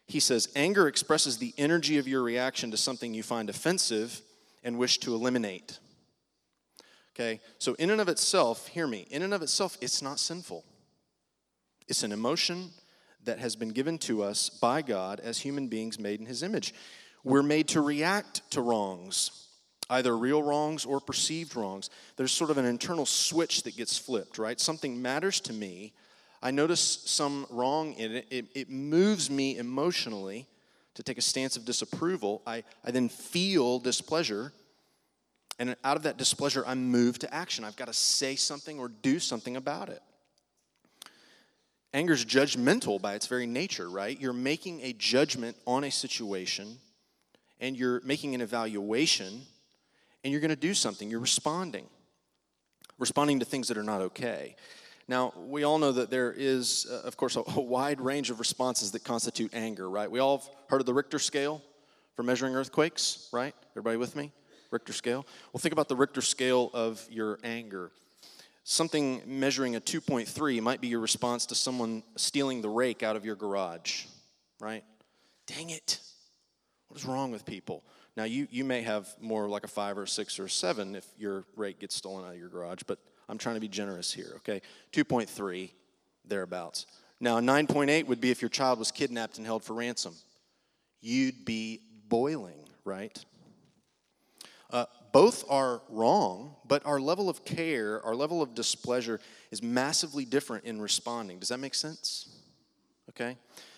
He 0.07 0.21
says, 0.21 0.49
Anger 0.57 0.89
expresses 0.89 1.39
the 1.39 1.55
energy 1.57 1.99
of 1.99 2.09
your 2.09 2.23
reaction 2.23 2.71
to 2.73 2.77
something 2.77 3.15
you 3.15 3.23
find 3.23 3.49
offensive 3.49 4.21
and 4.63 4.79
wish 4.79 4.99
to 4.99 5.15
eliminate. 5.15 5.79
Okay, 7.15 7.41
so 7.59 7.75
in 7.75 7.91
and 7.91 8.01
of 8.01 8.09
itself, 8.09 8.69
hear 8.69 8.87
me, 8.87 9.07
in 9.11 9.23
and 9.23 9.35
of 9.35 9.43
itself, 9.43 9.77
it's 9.81 10.01
not 10.01 10.19
sinful. 10.19 10.65
It's 11.89 12.03
an 12.03 12.13
emotion 12.13 12.71
that 13.25 13.39
has 13.41 13.57
been 13.57 13.71
given 13.71 13.99
to 13.99 14.23
us 14.23 14.49
by 14.49 14.81
God 14.83 15.21
as 15.21 15.39
human 15.39 15.67
beings 15.67 15.99
made 15.99 16.21
in 16.21 16.27
His 16.27 16.43
image. 16.43 16.73
We're 17.25 17.43
made 17.43 17.69
to 17.69 17.81
react 17.81 18.49
to 18.53 18.63
wrongs, 18.63 19.49
either 19.91 20.17
real 20.17 20.43
wrongs 20.43 20.85
or 20.87 21.01
perceived 21.01 21.57
wrongs. 21.57 21.91
There's 22.17 22.33
sort 22.33 22.51
of 22.51 22.59
an 22.59 22.65
internal 22.65 23.07
switch 23.07 23.65
that 23.65 23.77
gets 23.77 23.99
flipped, 23.99 24.39
right? 24.39 24.59
Something 24.59 25.03
matters 25.03 25.41
to 25.41 25.53
me. 25.53 25.93
I 26.43 26.51
notice 26.51 27.03
some 27.05 27.45
wrong 27.51 27.93
in 27.95 28.13
it. 28.13 28.27
It, 28.31 28.47
it 28.55 28.71
moves 28.71 29.31
me 29.31 29.59
emotionally 29.59 30.47
to 30.95 31.03
take 31.03 31.19
a 31.19 31.23
stance 31.23 31.57
of 31.57 31.65
disapproval. 31.65 32.41
I, 32.47 32.65
I 32.85 32.91
then 32.91 33.09
feel 33.09 33.79
displeasure. 33.79 34.53
And 35.61 35.77
out 35.85 35.99
of 35.99 36.05
that 36.05 36.17
displeasure, 36.17 36.65
I'm 36.67 36.91
moved 36.91 37.21
to 37.21 37.33
action. 37.33 37.65
I've 37.67 37.77
got 37.77 37.89
to 37.89 37.93
say 37.93 38.35
something 38.35 38.79
or 38.81 38.89
do 38.89 39.19
something 39.19 39.59
about 39.59 39.91
it. 39.91 40.01
Anger 41.93 42.15
is 42.15 42.25
judgmental 42.25 43.01
by 43.01 43.13
its 43.13 43.27
very 43.27 43.47
nature, 43.47 43.91
right? 43.91 44.19
You're 44.19 44.33
making 44.33 44.81
a 44.81 44.95
judgment 44.95 45.59
on 45.67 45.85
a 45.85 45.91
situation 45.91 46.79
and 47.61 47.77
you're 47.77 48.01
making 48.05 48.35
an 48.35 48.41
evaluation 48.41 49.43
and 50.25 50.33
you're 50.33 50.41
going 50.41 50.49
to 50.49 50.57
do 50.57 50.73
something. 50.73 51.11
You're 51.11 51.21
responding, 51.21 51.87
responding 52.99 53.41
to 53.41 53.45
things 53.45 53.69
that 53.69 53.77
are 53.77 53.83
not 53.83 54.01
okay. 54.01 54.57
Now, 55.09 55.35
we 55.37 55.65
all 55.65 55.79
know 55.79 55.93
that 55.93 56.09
there 56.09 56.33
is, 56.35 56.87
uh, 56.91 57.07
of 57.07 57.19
course, 57.19 57.37
a, 57.37 57.41
a, 57.41 57.61
wide 57.61 58.01
range 58.01 58.31
of 58.31 58.39
responses 58.39 58.93
that 58.93 59.05
constitute 59.05 59.53
anger, 59.53 59.91
right? 59.91 60.11
We 60.11 60.21
all 60.21 60.39
have 60.39 60.49
heard 60.69 60.81
of 60.81 60.87
the 60.87 60.95
Richter 60.95 61.19
scale 61.19 61.61
for 62.17 62.23
measuring 62.23 62.55
earthquakes, 62.55 63.29
right? 63.31 63.55
Everybody 63.73 63.99
with 63.99 64.17
me? 64.17 64.33
Richter 64.71 64.93
scale? 64.93 65.27
Well, 65.53 65.61
think 65.61 65.73
about 65.73 65.89
the 65.89 65.97
Richter 65.97 66.21
scale 66.21 66.71
of 66.73 67.05
your 67.11 67.39
anger. 67.43 67.91
Something 68.65 69.23
measuring 69.27 69.77
a 69.77 69.81
2.3 69.81 70.61
might 70.61 70.81
be 70.81 70.89
your 70.89 71.01
response 71.01 71.47
to 71.47 71.55
someone 71.55 72.03
stealing 72.17 72.63
the 72.63 72.69
rake 72.69 73.03
out 73.03 73.17
of 73.17 73.25
your 73.25 73.35
garage, 73.35 74.05
right? 74.61 74.85
Dang 75.47 75.71
it. 75.71 76.01
What 76.89 77.01
is 77.01 77.07
wrong 77.07 77.31
with 77.33 77.45
people? 77.45 77.85
Now, 78.17 78.25
you, 78.25 78.47
you 78.51 78.65
may 78.65 78.83
have 78.83 79.09
more 79.21 79.49
like 79.49 79.65
a 79.65 79.69
five 79.69 79.97
or 79.97 80.03
a 80.03 80.09
six 80.09 80.39
or 80.39 80.45
a 80.45 80.51
seven 80.51 80.95
if 80.95 81.07
your 81.17 81.45
rake 81.57 81.81
gets 81.81 81.95
stolen 81.95 82.25
out 82.25 82.33
of 82.33 82.39
your 82.39 82.49
garage, 82.49 82.83
but 82.87 82.99
I'm 83.29 83.39
trying 83.39 83.55
to 83.55 83.61
be 83.61 83.69
generous 83.69 84.13
here, 84.13 84.33
okay? 84.37 84.61
2.3, 84.93 85.71
thereabouts. 86.25 86.87
Now, 87.21 87.39
a 87.39 87.41
9.8 87.41 88.07
would 88.07 88.21
be 88.21 88.31
if 88.31 88.43
your 88.43 88.49
child 88.49 88.79
was 88.79 88.91
kidnapped 88.91 89.39
and 89.39 89.47
held 89.47 89.63
for 89.63 89.75
ransom. 89.75 90.15
You'd 91.01 91.45
be 91.45 91.81
boiling, 92.09 92.69
right? 92.85 93.19
Uh, 94.73 94.87
both 95.13 95.45
are 95.51 95.83
wrong, 95.89 96.55
but 96.67 96.85
our 96.87 97.01
level 97.01 97.29
of 97.29 97.45
care, 97.45 98.01
our 98.05 98.15
level 98.15 98.43
of 98.43 98.55
displeasure 98.55 99.21
is 99.51 99.63
massively 99.63 100.25
different 100.25 100.65
in 100.65 100.81
responding. 100.81 101.39
Does 101.41 101.49
that 101.49 101.59
make 101.59 101.75
sense? 101.75 102.29
Okay? 103.11 103.37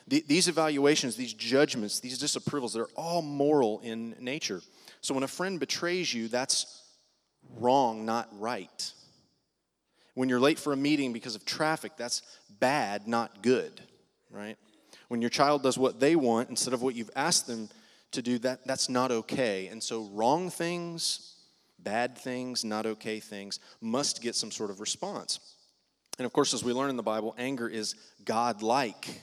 The, 0.08 0.24
these 0.26 0.48
evaluations, 0.48 1.16
these 1.16 1.32
judgments, 1.32 2.00
these 2.00 2.22
disapprovals, 2.22 2.74
they're 2.74 2.86
all 2.96 3.22
moral 3.22 3.80
in 3.80 4.14
nature. 4.20 4.60
So 5.00 5.14
when 5.14 5.22
a 5.22 5.28
friend 5.28 5.58
betrays 5.58 6.12
you, 6.12 6.28
that's 6.28 6.82
wrong, 7.56 8.04
not 8.04 8.28
right. 8.38 8.92
When 10.14 10.28
you're 10.28 10.40
late 10.40 10.58
for 10.58 10.72
a 10.72 10.76
meeting 10.76 11.12
because 11.12 11.34
of 11.34 11.44
traffic, 11.46 11.92
that's 11.96 12.22
bad, 12.60 13.08
not 13.08 13.42
good, 13.42 13.80
right? 14.30 14.58
When 15.08 15.22
your 15.22 15.30
child 15.30 15.62
does 15.62 15.78
what 15.78 16.00
they 16.00 16.16
want 16.16 16.50
instead 16.50 16.74
of 16.74 16.82
what 16.82 16.94
you've 16.94 17.10
asked 17.16 17.46
them 17.46 17.70
to 18.12 18.22
do 18.22 18.38
that, 18.40 18.66
that's 18.66 18.88
not 18.88 19.10
okay. 19.10 19.68
And 19.68 19.82
so, 19.82 20.08
wrong 20.12 20.50
things, 20.50 21.36
bad 21.78 22.16
things, 22.16 22.64
not 22.64 22.86
okay 22.86 23.20
things 23.20 23.58
must 23.80 24.22
get 24.22 24.34
some 24.34 24.50
sort 24.50 24.70
of 24.70 24.80
response. 24.80 25.40
And 26.18 26.26
of 26.26 26.32
course, 26.32 26.54
as 26.54 26.62
we 26.62 26.72
learn 26.72 26.90
in 26.90 26.96
the 26.96 27.02
Bible, 27.02 27.34
anger 27.38 27.68
is 27.68 27.94
God 28.24 28.62
like. 28.62 29.22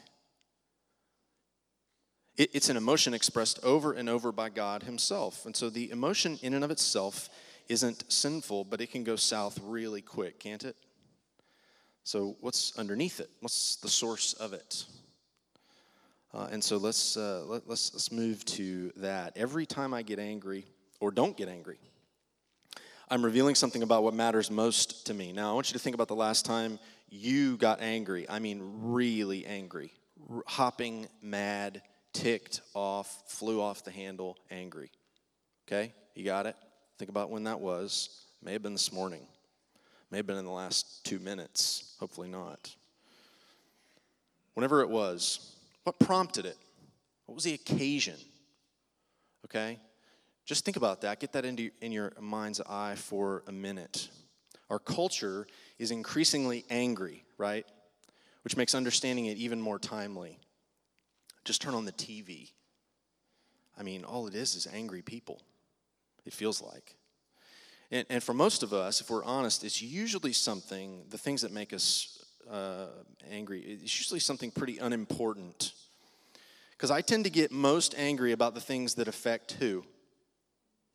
It's 2.35 2.69
an 2.69 2.77
emotion 2.77 3.13
expressed 3.13 3.59
over 3.63 3.91
and 3.91 4.07
over 4.07 4.31
by 4.31 4.49
God 4.49 4.83
Himself. 4.83 5.45
And 5.45 5.55
so 5.55 5.69
the 5.69 5.91
emotion 5.91 6.39
in 6.41 6.53
and 6.53 6.63
of 6.63 6.71
itself 6.71 7.29
isn't 7.67 8.11
sinful, 8.11 8.63
but 8.63 8.81
it 8.81 8.91
can 8.91 9.03
go 9.03 9.15
south 9.15 9.59
really 9.63 10.01
quick, 10.01 10.39
can't 10.39 10.63
it? 10.63 10.75
So, 12.03 12.37
what's 12.39 12.77
underneath 12.79 13.19
it? 13.19 13.29
What's 13.41 13.75
the 13.75 13.89
source 13.89 14.33
of 14.33 14.53
it? 14.53 14.85
Uh, 16.33 16.47
and 16.51 16.63
so 16.63 16.77
let's, 16.77 17.17
uh, 17.17 17.43
let, 17.47 17.67
let's, 17.67 17.93
let's 17.93 18.11
move 18.11 18.45
to 18.45 18.91
that. 18.97 19.33
Every 19.35 19.65
time 19.65 19.93
I 19.93 20.03
get 20.03 20.19
angry 20.19 20.65
or 20.99 21.11
don't 21.11 21.35
get 21.35 21.49
angry, 21.49 21.79
I'm 23.09 23.25
revealing 23.25 23.55
something 23.55 23.81
about 23.81 24.03
what 24.03 24.13
matters 24.13 24.51
most 24.51 25.07
to 25.07 25.13
me. 25.15 25.31
Now, 25.31 25.49
I 25.49 25.53
want 25.53 25.69
you 25.69 25.73
to 25.73 25.79
think 25.79 25.95
about 25.95 26.07
the 26.07 26.15
last 26.15 26.45
time 26.45 26.77
you 27.09 27.57
got 27.57 27.81
angry. 27.81 28.29
I 28.29 28.37
mean, 28.37 28.61
really 28.61 29.45
angry, 29.47 29.91
R- 30.31 30.43
hopping, 30.45 31.07
mad, 31.21 31.81
ticked 32.13 32.61
off, 32.75 33.23
flew 33.25 33.59
off 33.59 33.83
the 33.83 33.91
handle, 33.91 34.37
angry. 34.51 34.91
Okay? 35.67 35.91
You 36.13 36.23
got 36.23 36.45
it? 36.45 36.55
Think 36.99 37.09
about 37.09 37.31
when 37.31 37.45
that 37.45 37.59
was. 37.59 38.25
May 38.43 38.53
have 38.53 38.61
been 38.61 38.73
this 38.73 38.93
morning, 38.93 39.25
may 40.11 40.17
have 40.17 40.27
been 40.27 40.37
in 40.37 40.45
the 40.45 40.51
last 40.51 41.03
two 41.03 41.17
minutes. 41.17 41.95
Hopefully 41.99 42.29
not. 42.29 42.75
Whenever 44.53 44.81
it 44.81 44.89
was, 44.89 45.55
what 45.89 45.97
prompted 45.97 46.45
it? 46.45 46.57
What 47.25 47.33
was 47.33 47.45
the 47.45 47.55
occasion? 47.55 48.13
Okay? 49.45 49.79
Just 50.45 50.63
think 50.63 50.77
about 50.77 51.01
that. 51.01 51.19
Get 51.19 51.31
that 51.31 51.45
into 51.45 51.71
in 51.81 51.91
your 51.91 52.13
mind's 52.21 52.61
eye 52.61 52.93
for 52.95 53.41
a 53.47 53.51
minute. 53.51 54.07
Our 54.69 54.77
culture 54.77 55.47
is 55.79 55.89
increasingly 55.89 56.63
angry, 56.69 57.23
right? 57.39 57.65
Which 58.43 58.55
makes 58.55 58.75
understanding 58.75 59.25
it 59.25 59.37
even 59.37 59.59
more 59.59 59.79
timely. 59.79 60.37
Just 61.43 61.59
turn 61.59 61.73
on 61.73 61.85
the 61.85 61.91
TV. 61.91 62.51
I 63.75 63.81
mean, 63.81 64.03
all 64.03 64.27
it 64.27 64.35
is 64.35 64.53
is 64.53 64.67
angry 64.71 65.01
people. 65.01 65.41
It 66.23 66.33
feels 66.33 66.61
like. 66.61 66.97
And, 67.89 68.05
and 68.11 68.21
for 68.21 68.35
most 68.35 68.61
of 68.61 68.73
us, 68.73 69.01
if 69.01 69.09
we're 69.09 69.23
honest, 69.23 69.63
it's 69.63 69.81
usually 69.81 70.33
something, 70.33 71.05
the 71.09 71.17
things 71.17 71.41
that 71.41 71.51
make 71.51 71.73
us 71.73 72.18
uh, 72.49 72.87
angry, 73.29 73.61
it's 73.61 73.99
usually 73.99 74.19
something 74.19 74.51
pretty 74.51 74.77
unimportant. 74.77 75.73
Because 76.71 76.91
I 76.91 77.01
tend 77.01 77.25
to 77.25 77.29
get 77.29 77.51
most 77.51 77.93
angry 77.97 78.31
about 78.31 78.53
the 78.53 78.61
things 78.61 78.95
that 78.95 79.07
affect 79.07 79.53
who? 79.53 79.85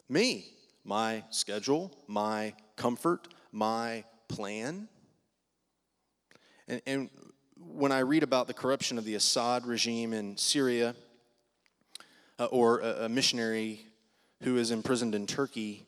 Me. 0.08 0.46
My 0.84 1.25
schedule, 1.30 1.92
my 2.06 2.54
comfort, 2.76 3.28
my 3.52 4.04
plan. 4.28 4.88
And, 6.68 6.82
and 6.87 7.11
when 7.56 7.92
I 7.92 8.00
read 8.00 8.23
about 8.23 8.46
the 8.46 8.54
corruption 8.54 8.99
of 8.99 9.04
the 9.04 9.14
Assad 9.14 9.66
regime 9.66 10.12
in 10.12 10.37
Syria, 10.37 10.94
uh, 12.38 12.46
or 12.46 12.80
a, 12.80 13.04
a 13.04 13.08
missionary 13.08 13.87
who 14.42 14.56
is 14.56 14.70
imprisoned 14.70 15.14
in 15.14 15.26
Turkey 15.26 15.87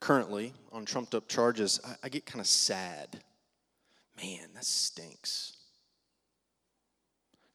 currently 0.00 0.52
on 0.72 0.84
trumped 0.84 1.14
up 1.14 1.28
charges, 1.28 1.80
I, 1.84 1.94
I 2.04 2.08
get 2.08 2.24
kind 2.24 2.40
of 2.40 2.46
sad. 2.46 3.22
Man, 4.16 4.48
that 4.54 4.64
stinks. 4.64 5.56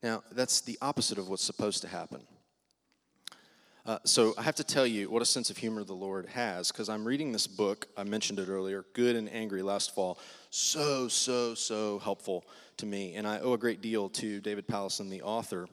Now, 0.01 0.23
that's 0.31 0.61
the 0.61 0.77
opposite 0.81 1.17
of 1.17 1.29
what's 1.29 1.43
supposed 1.43 1.81
to 1.81 1.87
happen. 1.87 2.21
Uh, 3.85 3.97
so 4.03 4.33
I 4.37 4.43
have 4.43 4.55
to 4.55 4.63
tell 4.63 4.85
you 4.85 5.09
what 5.09 5.21
a 5.21 5.25
sense 5.25 5.49
of 5.49 5.57
humor 5.57 5.83
the 5.83 5.93
Lord 5.93 6.27
has 6.27 6.71
because 6.71 6.89
I'm 6.89 7.05
reading 7.05 7.31
this 7.31 7.47
book. 7.47 7.87
I 7.97 8.03
mentioned 8.03 8.39
it 8.39 8.47
earlier, 8.47 8.85
Good 8.93 9.15
and 9.15 9.31
Angry, 9.33 9.61
last 9.61 9.95
fall. 9.95 10.19
So, 10.51 11.07
so, 11.07 11.55
so 11.55 11.99
helpful 11.99 12.45
to 12.77 12.85
me. 12.85 13.15
And 13.15 13.27
I 13.27 13.39
owe 13.39 13.53
a 13.53 13.57
great 13.57 13.81
deal 13.81 14.09
to 14.09 14.41
David 14.41 14.67
Powlison, 14.67 15.09
the 15.09 15.21
author, 15.21 15.67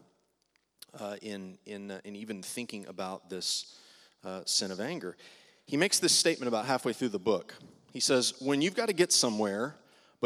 uh, 0.99 1.16
in, 1.21 1.59
in, 1.66 1.90
uh, 1.90 2.00
in 2.05 2.16
even 2.16 2.43
thinking 2.43 2.87
about 2.87 3.28
this 3.28 3.76
uh, 4.25 4.40
sin 4.47 4.71
of 4.71 4.81
anger. 4.81 5.16
He 5.66 5.76
makes 5.76 5.99
this 5.99 6.12
statement 6.12 6.49
about 6.49 6.64
halfway 6.64 6.93
through 6.93 7.11
the 7.11 7.19
book. 7.19 7.55
He 7.93 8.00
says, 8.00 8.35
When 8.40 8.62
you've 8.62 8.76
got 8.76 8.87
to 8.87 8.95
get 8.95 9.12
somewhere, 9.12 9.75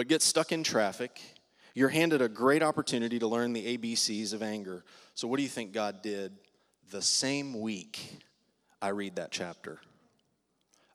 but 0.01 0.09
get 0.09 0.23
stuck 0.23 0.51
in 0.51 0.63
traffic, 0.63 1.21
you're 1.75 1.91
handed 1.91 2.23
a 2.23 2.29
great 2.31 2.63
opportunity 2.63 3.19
to 3.19 3.27
learn 3.27 3.53
the 3.53 3.77
ABCs 3.77 4.33
of 4.33 4.43
anger. 4.43 4.83
So, 5.15 5.29
what 5.29 5.37
do 5.37 5.43
you 5.43 5.49
think 5.51 5.75
God 5.75 6.01
did 6.01 6.33
the 6.91 7.03
same 7.03 7.61
week 7.61 8.23
I 8.81 8.89
read 8.89 9.17
that 9.17 9.31
chapter? 9.31 9.79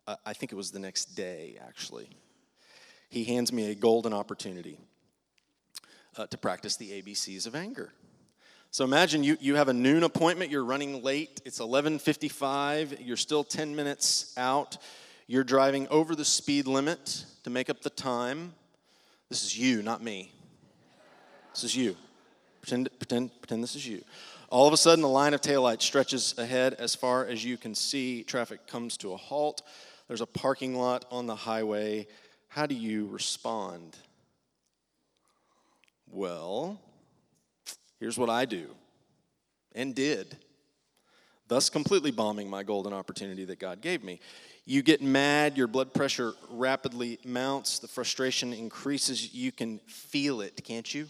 Uh, 0.07 0.15
I 0.25 0.33
think 0.33 0.51
it 0.51 0.55
was 0.55 0.71
the 0.71 0.79
next 0.79 1.13
day, 1.15 1.55
actually. 1.63 2.09
He 3.07 3.25
hands 3.25 3.53
me 3.53 3.69
a 3.69 3.75
golden 3.75 4.11
opportunity 4.11 4.79
uh, 6.17 6.25
to 6.25 6.37
practice 6.39 6.75
the 6.75 6.99
ABCs 6.99 7.45
of 7.45 7.53
anger. 7.53 7.93
So 8.71 8.85
imagine 8.85 9.23
you, 9.23 9.37
you 9.39 9.53
have 9.53 9.67
a 9.67 9.73
noon 9.73 10.01
appointment, 10.01 10.49
you're 10.49 10.65
running 10.65 11.03
late, 11.03 11.43
it's 11.45 11.59
11:55, 11.59 13.05
you're 13.05 13.17
still 13.17 13.43
10 13.43 13.75
minutes 13.75 14.33
out. 14.35 14.79
You're 15.27 15.43
driving 15.43 15.87
over 15.89 16.15
the 16.15 16.25
speed 16.25 16.65
limit 16.65 17.25
to 17.43 17.51
make 17.51 17.69
up 17.69 17.81
the 17.81 17.91
time. 17.91 18.55
This 19.29 19.43
is 19.43 19.57
you, 19.57 19.81
not 19.81 20.03
me. 20.03 20.31
This 21.53 21.63
is 21.63 21.75
you. 21.75 21.95
Pretend, 22.61 22.89
pretend, 22.99 23.31
pretend 23.41 23.63
this 23.63 23.75
is 23.75 23.87
you. 23.87 24.03
All 24.49 24.67
of 24.67 24.73
a 24.73 24.77
sudden, 24.77 25.01
the 25.01 25.09
line 25.09 25.33
of 25.33 25.41
taillights 25.41 25.81
stretches 25.81 26.35
ahead 26.37 26.75
as 26.75 26.95
far 26.95 27.25
as 27.25 27.43
you 27.43 27.57
can 27.57 27.73
see. 27.73 28.23
Traffic 28.23 28.67
comes 28.67 28.97
to 28.97 29.13
a 29.13 29.17
halt. 29.17 29.61
There's 30.07 30.21
a 30.21 30.27
parking 30.27 30.75
lot 30.75 31.05
on 31.11 31.25
the 31.25 31.35
highway. 31.35 32.07
How 32.47 32.65
do 32.65 32.75
you 32.75 33.07
respond? 33.07 33.97
Well, 36.11 36.79
here's 37.99 38.17
what 38.17 38.29
I 38.29 38.45
do 38.45 38.69
and 39.73 39.93
did, 39.93 40.37
thus 41.47 41.69
completely 41.69 42.11
bombing 42.11 42.49
my 42.49 42.63
golden 42.63 42.93
opportunity 42.93 43.45
that 43.45 43.59
God 43.59 43.81
gave 43.81 44.03
me. 44.03 44.19
You 44.65 44.81
get 44.81 45.01
mad, 45.01 45.57
your 45.57 45.67
blood 45.67 45.93
pressure 45.93 46.33
rapidly 46.49 47.19
mounts, 47.23 47.77
the 47.77 47.87
frustration 47.87 48.51
increases. 48.51 49.33
You 49.33 49.51
can 49.51 49.79
feel 49.85 50.41
it, 50.41 50.63
can't 50.63 50.91
you? 50.91 51.07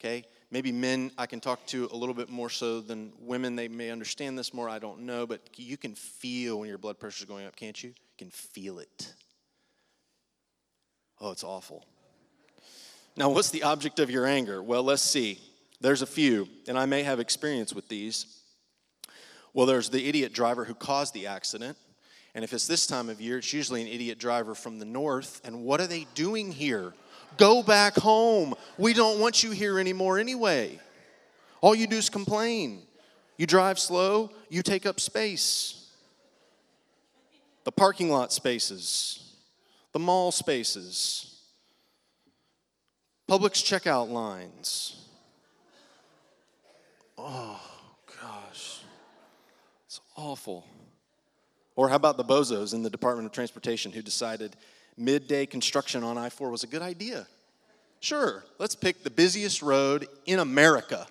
Okay? 0.00 0.24
Maybe 0.50 0.72
men 0.72 1.12
I 1.16 1.26
can 1.26 1.40
talk 1.40 1.64
to 1.68 1.88
a 1.92 1.96
little 1.96 2.14
bit 2.14 2.28
more 2.28 2.50
so 2.50 2.80
than 2.80 3.12
women. 3.20 3.54
They 3.54 3.68
may 3.68 3.90
understand 3.90 4.36
this 4.36 4.52
more, 4.52 4.68
I 4.68 4.80
don't 4.80 5.02
know, 5.02 5.26
but 5.26 5.40
you 5.56 5.76
can 5.76 5.94
feel 5.94 6.58
when 6.58 6.68
your 6.68 6.76
blood 6.76 6.98
pressure 6.98 7.22
is 7.22 7.28
going 7.28 7.46
up, 7.46 7.54
can't 7.54 7.80
you? 7.82 7.90
You 7.90 8.16
can 8.18 8.30
feel 8.30 8.80
it. 8.80 9.14
Oh, 11.20 11.30
it's 11.30 11.44
awful. 11.44 11.86
Now, 13.16 13.30
what's 13.30 13.50
the 13.50 13.62
object 13.62 14.00
of 14.00 14.10
your 14.10 14.26
anger? 14.26 14.60
Well, 14.60 14.82
let's 14.82 15.02
see. 15.02 15.38
There's 15.80 16.02
a 16.02 16.06
few, 16.06 16.48
and 16.66 16.76
I 16.76 16.86
may 16.86 17.04
have 17.04 17.20
experience 17.20 17.72
with 17.72 17.88
these. 17.88 18.40
Well, 19.54 19.66
there's 19.66 19.90
the 19.90 20.08
idiot 20.08 20.32
driver 20.32 20.64
who 20.64 20.74
caused 20.74 21.14
the 21.14 21.28
accident. 21.28 21.76
And 22.34 22.44
if 22.44 22.52
it's 22.52 22.66
this 22.66 22.86
time 22.86 23.08
of 23.08 23.20
year, 23.20 23.38
it's 23.38 23.52
usually 23.52 23.82
an 23.82 23.88
idiot 23.88 24.18
driver 24.18 24.54
from 24.54 24.78
the 24.78 24.84
north. 24.84 25.40
And 25.44 25.64
what 25.64 25.80
are 25.80 25.86
they 25.86 26.06
doing 26.14 26.50
here? 26.50 26.94
Go 27.36 27.62
back 27.62 27.94
home. 27.94 28.54
We 28.78 28.94
don't 28.94 29.20
want 29.20 29.42
you 29.42 29.50
here 29.50 29.78
anymore 29.78 30.18
anyway. 30.18 30.80
All 31.60 31.74
you 31.74 31.86
do 31.86 31.96
is 31.96 32.08
complain. 32.08 32.82
You 33.36 33.46
drive 33.46 33.78
slow, 33.78 34.30
you 34.48 34.62
take 34.62 34.86
up 34.86 35.00
space. 35.00 35.90
The 37.64 37.72
parking 37.72 38.10
lot 38.10 38.32
spaces, 38.32 39.34
the 39.92 39.98
mall 39.98 40.32
spaces, 40.32 41.32
Publix 43.28 43.62
checkout 43.64 44.10
lines. 44.10 44.96
Oh, 47.16 47.60
gosh. 48.20 48.80
It's 49.86 50.00
awful. 50.16 50.66
Or 51.76 51.88
how 51.88 51.96
about 51.96 52.16
the 52.16 52.24
bozos 52.24 52.74
in 52.74 52.82
the 52.82 52.90
Department 52.90 53.26
of 53.26 53.32
Transportation 53.32 53.92
who 53.92 54.02
decided 54.02 54.56
midday 54.96 55.46
construction 55.46 56.04
on 56.04 56.18
I 56.18 56.28
4 56.28 56.50
was 56.50 56.64
a 56.64 56.66
good 56.66 56.82
idea? 56.82 57.26
Sure, 58.00 58.44
let's 58.58 58.74
pick 58.74 59.04
the 59.04 59.10
busiest 59.10 59.62
road 59.62 60.08
in 60.26 60.38
America 60.38 61.06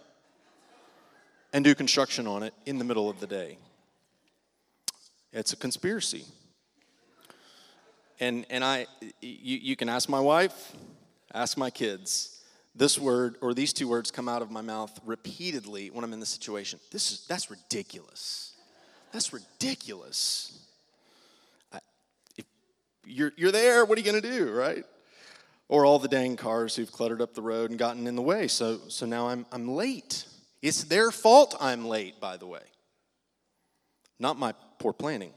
and 1.54 1.63
do 1.63 1.74
construction 1.74 2.28
on 2.28 2.43
it 2.43 2.54
in 2.65 2.78
the 2.78 2.84
middle 2.84 3.10
of 3.10 3.19
the 3.19 3.28
day. 3.28 3.58
It's 5.34 5.54
a 5.54 5.56
conspiracy. 5.56 6.26
And, 8.19 8.45
and 8.50 8.63
I, 8.63 8.88
you, 9.21 9.58
you 9.58 9.76
can 9.76 9.89
ask 9.89 10.10
my 10.10 10.19
wife, 10.19 10.76
ask 11.34 11.58
my 11.58 11.69
kids. 11.69 12.43
This 12.76 13.00
word 13.00 13.36
or 13.41 13.54
these 13.54 13.74
two 13.74 13.88
words 13.88 14.12
come 14.12 14.30
out 14.30 14.41
of 14.41 14.52
my 14.52 14.62
mouth 14.62 14.97
repeatedly 15.06 15.89
when 15.89 16.04
I'm 16.04 16.13
in 16.13 16.19
this 16.19 16.30
situation. 16.30 16.80
This 16.91 17.12
is, 17.12 17.26
that's 17.28 17.50
ridiculous. 17.50 18.51
That's 19.12 19.34
ridiculous. 19.34 20.60
I, 21.74 21.80
if 22.38 22.45
you're, 23.06 23.34
you're 23.36 23.52
there, 23.52 23.86
what 23.86 23.97
are 23.97 24.02
you 24.02 24.10
going 24.10 24.21
to 24.21 24.30
do, 24.30 24.52
right? 24.52 24.84
Or 25.67 25.86
all 25.86 26.00
the 26.00 26.08
dang 26.08 26.38
cars 26.38 26.76
who've 26.76 26.91
cluttered 26.91 27.21
up 27.21 27.34
the 27.34 27.41
road 27.41 27.69
and 27.69 27.80
gotten 27.80 28.08
in 28.08 28.15
the 28.15 28.21
way. 28.21 28.47
So, 28.47 28.80
so 28.88 29.06
now 29.06 29.28
I'm, 29.28 29.45
I'm 29.52 29.67
late. 29.67 30.26
It's 30.62 30.84
their 30.84 31.12
fault 31.12 31.56
I'm 31.60 31.86
late, 31.86 32.19
by 32.19 32.38
the 32.38 32.45
way, 32.45 32.62
not 34.19 34.38
my 34.38 34.54
poor 34.80 34.93
planning. 34.93 35.34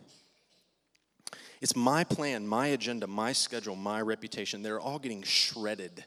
It's 1.60 1.74
my 1.74 2.04
plan, 2.04 2.46
my 2.46 2.66
agenda, 2.68 3.06
my 3.06 3.32
schedule, 3.32 3.74
my 3.74 4.02
reputation. 4.02 4.62
They're 4.62 4.80
all 4.80 4.98
getting 4.98 5.22
shredded 5.22 6.04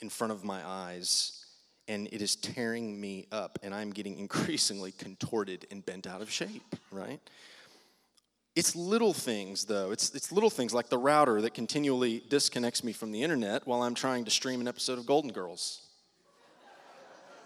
in 0.00 0.10
front 0.10 0.32
of 0.32 0.44
my 0.44 0.60
eyes, 0.66 1.41
and 1.88 2.08
it 2.12 2.22
is 2.22 2.36
tearing 2.36 3.00
me 3.00 3.26
up, 3.32 3.58
and 3.62 3.74
I'm 3.74 3.90
getting 3.90 4.18
increasingly 4.18 4.92
contorted 4.92 5.66
and 5.70 5.84
bent 5.84 6.06
out 6.06 6.20
of 6.20 6.30
shape, 6.30 6.76
right? 6.90 7.20
It's 8.54 8.76
little 8.76 9.14
things, 9.14 9.64
though. 9.64 9.92
It's, 9.92 10.14
it's 10.14 10.30
little 10.30 10.50
things 10.50 10.74
like 10.74 10.90
the 10.90 10.98
router 10.98 11.40
that 11.40 11.54
continually 11.54 12.22
disconnects 12.28 12.84
me 12.84 12.92
from 12.92 13.10
the 13.10 13.22
internet 13.22 13.66
while 13.66 13.82
I'm 13.82 13.94
trying 13.94 14.26
to 14.26 14.30
stream 14.30 14.60
an 14.60 14.68
episode 14.68 14.98
of 14.98 15.06
Golden 15.06 15.32
Girls. 15.32 15.86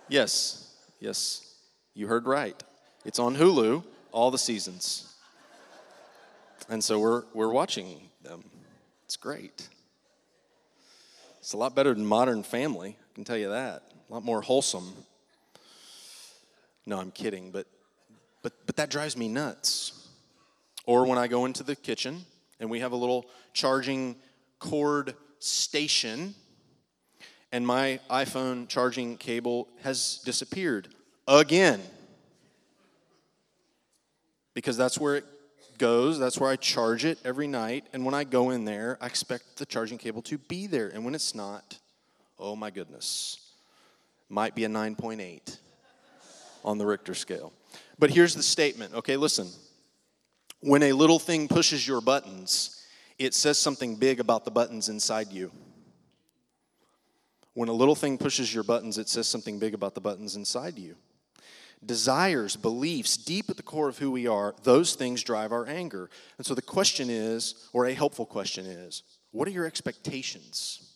Yes, 0.08 0.74
yes, 0.98 1.54
you 1.94 2.08
heard 2.08 2.26
right. 2.26 2.60
It's 3.04 3.20
on 3.20 3.36
Hulu, 3.36 3.84
all 4.10 4.32
the 4.32 4.38
seasons. 4.38 5.14
And 6.68 6.82
so 6.82 6.98
we're, 6.98 7.22
we're 7.32 7.52
watching 7.52 8.08
them. 8.22 8.44
It's 9.04 9.16
great. 9.16 9.68
It's 11.38 11.52
a 11.52 11.56
lot 11.56 11.76
better 11.76 11.94
than 11.94 12.04
Modern 12.04 12.42
Family, 12.42 12.96
I 12.98 13.14
can 13.14 13.22
tell 13.22 13.36
you 13.36 13.50
that. 13.50 13.82
A 14.08 14.14
lot 14.14 14.24
more 14.24 14.40
wholesome. 14.40 14.92
No, 16.86 16.98
I'm 16.98 17.10
kidding, 17.10 17.50
but, 17.50 17.66
but, 18.42 18.52
but 18.66 18.76
that 18.76 18.90
drives 18.90 19.16
me 19.16 19.28
nuts. 19.28 20.08
Or 20.84 21.04
when 21.04 21.18
I 21.18 21.26
go 21.26 21.44
into 21.46 21.64
the 21.64 21.74
kitchen 21.74 22.24
and 22.60 22.70
we 22.70 22.80
have 22.80 22.92
a 22.92 22.96
little 22.96 23.26
charging 23.52 24.16
cord 24.60 25.14
station 25.40 26.34
and 27.52 27.66
my 27.66 28.00
iPhone 28.10 28.68
charging 28.68 29.16
cable 29.16 29.68
has 29.82 30.20
disappeared 30.24 30.88
again. 31.26 31.80
Because 34.54 34.76
that's 34.76 34.98
where 34.98 35.16
it 35.16 35.24
goes. 35.78 36.18
That's 36.18 36.38
where 36.38 36.50
I 36.50 36.56
charge 36.56 37.04
it 37.04 37.18
every 37.24 37.46
night. 37.46 37.84
And 37.92 38.04
when 38.04 38.14
I 38.14 38.24
go 38.24 38.50
in 38.50 38.64
there, 38.64 38.98
I 39.00 39.06
expect 39.06 39.56
the 39.56 39.66
charging 39.66 39.98
cable 39.98 40.22
to 40.22 40.38
be 40.38 40.66
there. 40.66 40.88
And 40.88 41.04
when 41.04 41.14
it's 41.14 41.34
not, 41.34 41.78
oh 42.38 42.56
my 42.56 42.70
goodness, 42.70 43.45
might 44.28 44.54
be 44.54 44.64
a 44.64 44.68
9.8 44.68 45.58
on 46.64 46.78
the 46.78 46.86
Richter 46.86 47.14
scale. 47.14 47.52
But 47.98 48.10
here's 48.10 48.34
the 48.34 48.42
statement. 48.42 48.94
Okay, 48.94 49.16
listen. 49.16 49.48
When 50.60 50.82
a 50.82 50.92
little 50.92 51.18
thing 51.18 51.48
pushes 51.48 51.86
your 51.86 52.00
buttons, 52.00 52.84
it 53.18 53.34
says 53.34 53.58
something 53.58 53.96
big 53.96 54.20
about 54.20 54.44
the 54.44 54.50
buttons 54.50 54.88
inside 54.88 55.32
you. 55.32 55.52
When 57.54 57.68
a 57.68 57.72
little 57.72 57.94
thing 57.94 58.18
pushes 58.18 58.52
your 58.52 58.64
buttons, 58.64 58.98
it 58.98 59.08
says 59.08 59.28
something 59.28 59.58
big 59.58 59.74
about 59.74 59.94
the 59.94 60.00
buttons 60.00 60.36
inside 60.36 60.78
you 60.78 60.96
desires, 61.84 62.56
beliefs, 62.56 63.16
deep 63.16 63.50
at 63.50 63.56
the 63.56 63.62
core 63.62 63.88
of 63.88 63.98
who 63.98 64.10
we 64.10 64.26
are, 64.26 64.54
those 64.62 64.94
things 64.94 65.22
drive 65.22 65.52
our 65.52 65.66
anger. 65.66 66.10
And 66.38 66.46
so 66.46 66.54
the 66.54 66.62
question 66.62 67.10
is, 67.10 67.68
or 67.72 67.86
a 67.86 67.94
helpful 67.94 68.26
question 68.26 68.66
is, 68.66 69.02
what 69.30 69.46
are 69.46 69.52
your 69.52 69.66
expectations? 69.66 70.94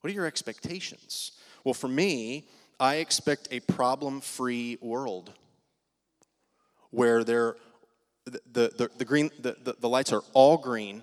What 0.00 0.10
are 0.10 0.14
your 0.14 0.26
expectations? 0.26 1.32
Well, 1.64 1.74
for 1.74 1.88
me, 1.88 2.46
I 2.78 2.96
expect 2.96 3.48
a 3.50 3.60
problem 3.60 4.20
free 4.20 4.78
world 4.80 5.32
where 6.90 7.24
there, 7.24 7.56
the, 8.24 8.40
the, 8.52 8.90
the, 8.96 9.04
green, 9.04 9.30
the, 9.38 9.56
the, 9.62 9.76
the 9.80 9.88
lights 9.88 10.12
are 10.12 10.22
all 10.32 10.56
green, 10.56 11.02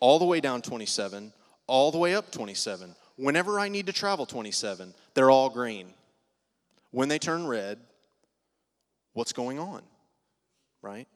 all 0.00 0.18
the 0.18 0.24
way 0.24 0.40
down 0.40 0.62
27, 0.62 1.32
all 1.66 1.90
the 1.90 1.98
way 1.98 2.14
up 2.14 2.30
27. 2.30 2.94
Whenever 3.16 3.60
I 3.60 3.68
need 3.68 3.86
to 3.86 3.92
travel 3.92 4.26
27, 4.26 4.92
they're 5.14 5.30
all 5.30 5.48
green. 5.48 5.94
When 6.90 7.08
they 7.08 7.18
turn 7.18 7.46
red, 7.46 7.78
what's 9.12 9.32
going 9.32 9.58
on? 9.58 9.82
right? 10.84 11.08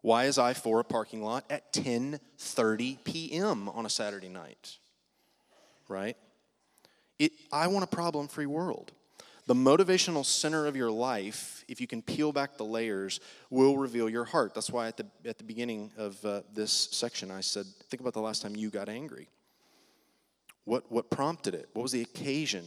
Why 0.00 0.24
is 0.24 0.38
I 0.38 0.54
4 0.54 0.80
a 0.80 0.84
parking 0.84 1.22
lot 1.22 1.44
at 1.50 1.72
10:30 1.72 3.04
p.m. 3.04 3.68
on 3.68 3.84
a 3.84 3.90
Saturday 3.90 4.28
night? 4.28 4.78
Right? 5.88 6.16
It, 7.18 7.32
I 7.52 7.66
want 7.68 7.84
a 7.84 7.86
problem-free 7.86 8.46
world. 8.46 8.92
The 9.46 9.54
motivational 9.54 10.24
center 10.24 10.66
of 10.66 10.76
your 10.76 10.90
life, 10.90 11.64
if 11.66 11.80
you 11.80 11.88
can 11.88 12.00
peel 12.00 12.32
back 12.32 12.56
the 12.56 12.64
layers, 12.64 13.18
will 13.50 13.76
reveal 13.76 14.08
your 14.08 14.24
heart. 14.24 14.54
That's 14.54 14.70
why 14.70 14.86
at 14.86 14.96
the, 14.96 15.06
at 15.24 15.38
the 15.38 15.44
beginning 15.44 15.90
of 15.96 16.24
uh, 16.24 16.42
this 16.54 16.70
section 16.92 17.30
I 17.30 17.40
said, 17.40 17.66
think 17.90 18.00
about 18.00 18.14
the 18.14 18.20
last 18.20 18.42
time 18.42 18.54
you 18.54 18.70
got 18.70 18.88
angry. 18.88 19.28
What, 20.64 20.90
what 20.92 21.10
prompted 21.10 21.54
it? 21.54 21.68
What 21.72 21.82
was 21.82 21.90
the 21.90 22.02
occasion? 22.02 22.64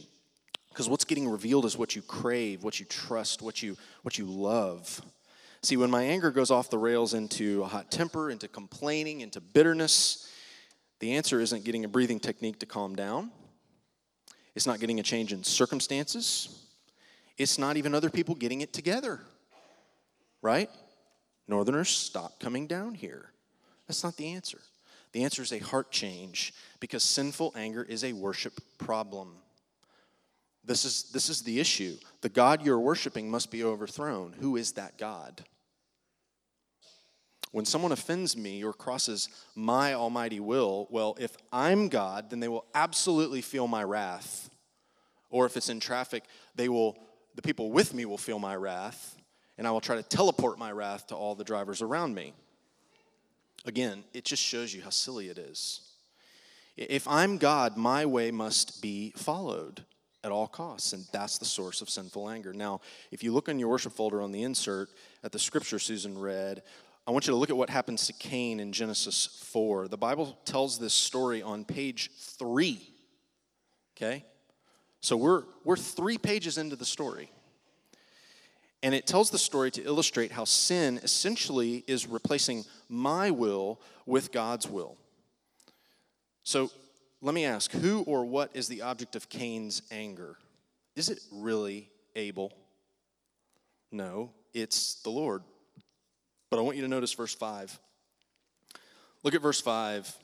Because 0.68 0.86
what's 0.86 1.06
getting 1.06 1.26
revealed 1.26 1.64
is 1.64 1.78
what 1.78 1.96
you 1.96 2.02
crave, 2.02 2.62
what 2.62 2.78
you 2.78 2.84
trust, 2.84 3.40
what 3.40 3.62
you, 3.62 3.78
what 4.02 4.18
you 4.18 4.26
love. 4.26 5.00
See, 5.62 5.78
when 5.78 5.90
my 5.90 6.02
anger 6.02 6.30
goes 6.30 6.50
off 6.50 6.68
the 6.68 6.76
rails 6.76 7.14
into 7.14 7.62
a 7.62 7.66
hot 7.66 7.90
temper, 7.90 8.30
into 8.30 8.48
complaining, 8.48 9.22
into 9.22 9.40
bitterness, 9.40 10.30
the 11.00 11.14
answer 11.14 11.40
isn't 11.40 11.64
getting 11.64 11.86
a 11.86 11.88
breathing 11.88 12.20
technique 12.20 12.58
to 12.58 12.66
calm 12.66 12.94
down. 12.94 13.30
It's 14.56 14.66
not 14.66 14.80
getting 14.80 14.98
a 14.98 15.02
change 15.02 15.34
in 15.34 15.44
circumstances. 15.44 16.48
It's 17.36 17.58
not 17.58 17.76
even 17.76 17.94
other 17.94 18.08
people 18.08 18.34
getting 18.34 18.62
it 18.62 18.72
together. 18.72 19.20
Right? 20.40 20.70
Northerners, 21.46 21.90
stop 21.90 22.40
coming 22.40 22.66
down 22.66 22.94
here. 22.94 23.30
That's 23.86 24.02
not 24.02 24.16
the 24.16 24.32
answer. 24.32 24.58
The 25.12 25.24
answer 25.24 25.42
is 25.42 25.52
a 25.52 25.58
heart 25.58 25.90
change 25.90 26.54
because 26.80 27.04
sinful 27.04 27.52
anger 27.54 27.82
is 27.82 28.02
a 28.02 28.14
worship 28.14 28.58
problem. 28.78 29.36
This 30.64 30.84
is, 30.84 31.10
this 31.12 31.28
is 31.28 31.42
the 31.42 31.60
issue. 31.60 31.96
The 32.22 32.28
God 32.28 32.64
you're 32.64 32.80
worshiping 32.80 33.30
must 33.30 33.50
be 33.50 33.62
overthrown. 33.62 34.34
Who 34.40 34.56
is 34.56 34.72
that 34.72 34.98
God? 34.98 35.44
When 37.56 37.64
someone 37.64 37.92
offends 37.92 38.36
me 38.36 38.62
or 38.62 38.74
crosses 38.74 39.30
my 39.54 39.94
almighty 39.94 40.40
will, 40.40 40.86
well, 40.90 41.16
if 41.18 41.34
I'm 41.50 41.88
God, 41.88 42.28
then 42.28 42.38
they 42.38 42.48
will 42.48 42.66
absolutely 42.74 43.40
feel 43.40 43.66
my 43.66 43.82
wrath. 43.82 44.50
Or 45.30 45.46
if 45.46 45.56
it's 45.56 45.70
in 45.70 45.80
traffic, 45.80 46.24
they 46.54 46.68
will 46.68 46.98
the 47.34 47.40
people 47.40 47.70
with 47.70 47.94
me 47.94 48.04
will 48.04 48.18
feel 48.18 48.38
my 48.38 48.54
wrath, 48.54 49.16
and 49.56 49.66
I 49.66 49.70
will 49.70 49.80
try 49.80 49.96
to 49.96 50.02
teleport 50.02 50.58
my 50.58 50.70
wrath 50.70 51.06
to 51.06 51.14
all 51.14 51.34
the 51.34 51.44
drivers 51.44 51.80
around 51.80 52.14
me. 52.14 52.34
Again, 53.64 54.04
it 54.12 54.26
just 54.26 54.42
shows 54.42 54.74
you 54.74 54.82
how 54.82 54.90
silly 54.90 55.30
it 55.30 55.38
is. 55.38 55.80
If 56.76 57.08
I'm 57.08 57.38
God, 57.38 57.78
my 57.78 58.04
way 58.04 58.30
must 58.32 58.82
be 58.82 59.14
followed 59.16 59.82
at 60.22 60.32
all 60.32 60.48
costs, 60.48 60.92
and 60.92 61.06
that's 61.12 61.38
the 61.38 61.44
source 61.44 61.80
of 61.80 61.88
sinful 61.88 62.28
anger. 62.28 62.52
Now, 62.52 62.80
if 63.12 63.22
you 63.22 63.32
look 63.32 63.48
in 63.48 63.58
your 63.58 63.68
worship 63.68 63.92
folder 63.92 64.20
on 64.20 64.32
the 64.32 64.42
insert 64.42 64.88
at 65.22 65.30
the 65.30 65.38
scripture 65.38 65.78
Susan 65.78 66.18
read, 66.18 66.62
I 67.06 67.12
want 67.12 67.26
you 67.26 67.32
to 67.32 67.36
look 67.36 67.50
at 67.50 67.56
what 67.56 67.70
happens 67.70 68.06
to 68.08 68.12
Cain 68.14 68.58
in 68.58 68.72
Genesis 68.72 69.40
4. 69.52 69.86
The 69.86 69.96
Bible 69.96 70.36
tells 70.44 70.78
this 70.78 70.92
story 70.92 71.40
on 71.40 71.64
page 71.64 72.10
3. 72.16 72.80
Okay? 73.96 74.24
So 75.00 75.16
we're, 75.16 75.44
we're 75.62 75.76
three 75.76 76.18
pages 76.18 76.58
into 76.58 76.74
the 76.74 76.84
story. 76.84 77.30
And 78.82 78.92
it 78.92 79.06
tells 79.06 79.30
the 79.30 79.38
story 79.38 79.70
to 79.72 79.84
illustrate 79.84 80.32
how 80.32 80.44
sin 80.44 80.98
essentially 81.02 81.84
is 81.86 82.08
replacing 82.08 82.64
my 82.88 83.30
will 83.30 83.80
with 84.04 84.32
God's 84.32 84.68
will. 84.68 84.96
So 86.42 86.70
let 87.22 87.34
me 87.34 87.44
ask 87.44 87.70
who 87.70 88.02
or 88.02 88.24
what 88.24 88.50
is 88.54 88.66
the 88.66 88.82
object 88.82 89.14
of 89.14 89.28
Cain's 89.28 89.82
anger? 89.90 90.36
Is 90.96 91.08
it 91.08 91.20
really 91.30 91.88
Abel? 92.16 92.52
No, 93.92 94.32
it's 94.52 94.94
the 95.02 95.10
Lord. 95.10 95.42
But 96.50 96.58
I 96.58 96.62
want 96.62 96.76
you 96.76 96.82
to 96.82 96.88
notice 96.88 97.12
verse 97.12 97.34
5. 97.34 97.78
Look 99.22 99.34
at 99.34 99.42
verse 99.42 99.60
5. 99.60 100.14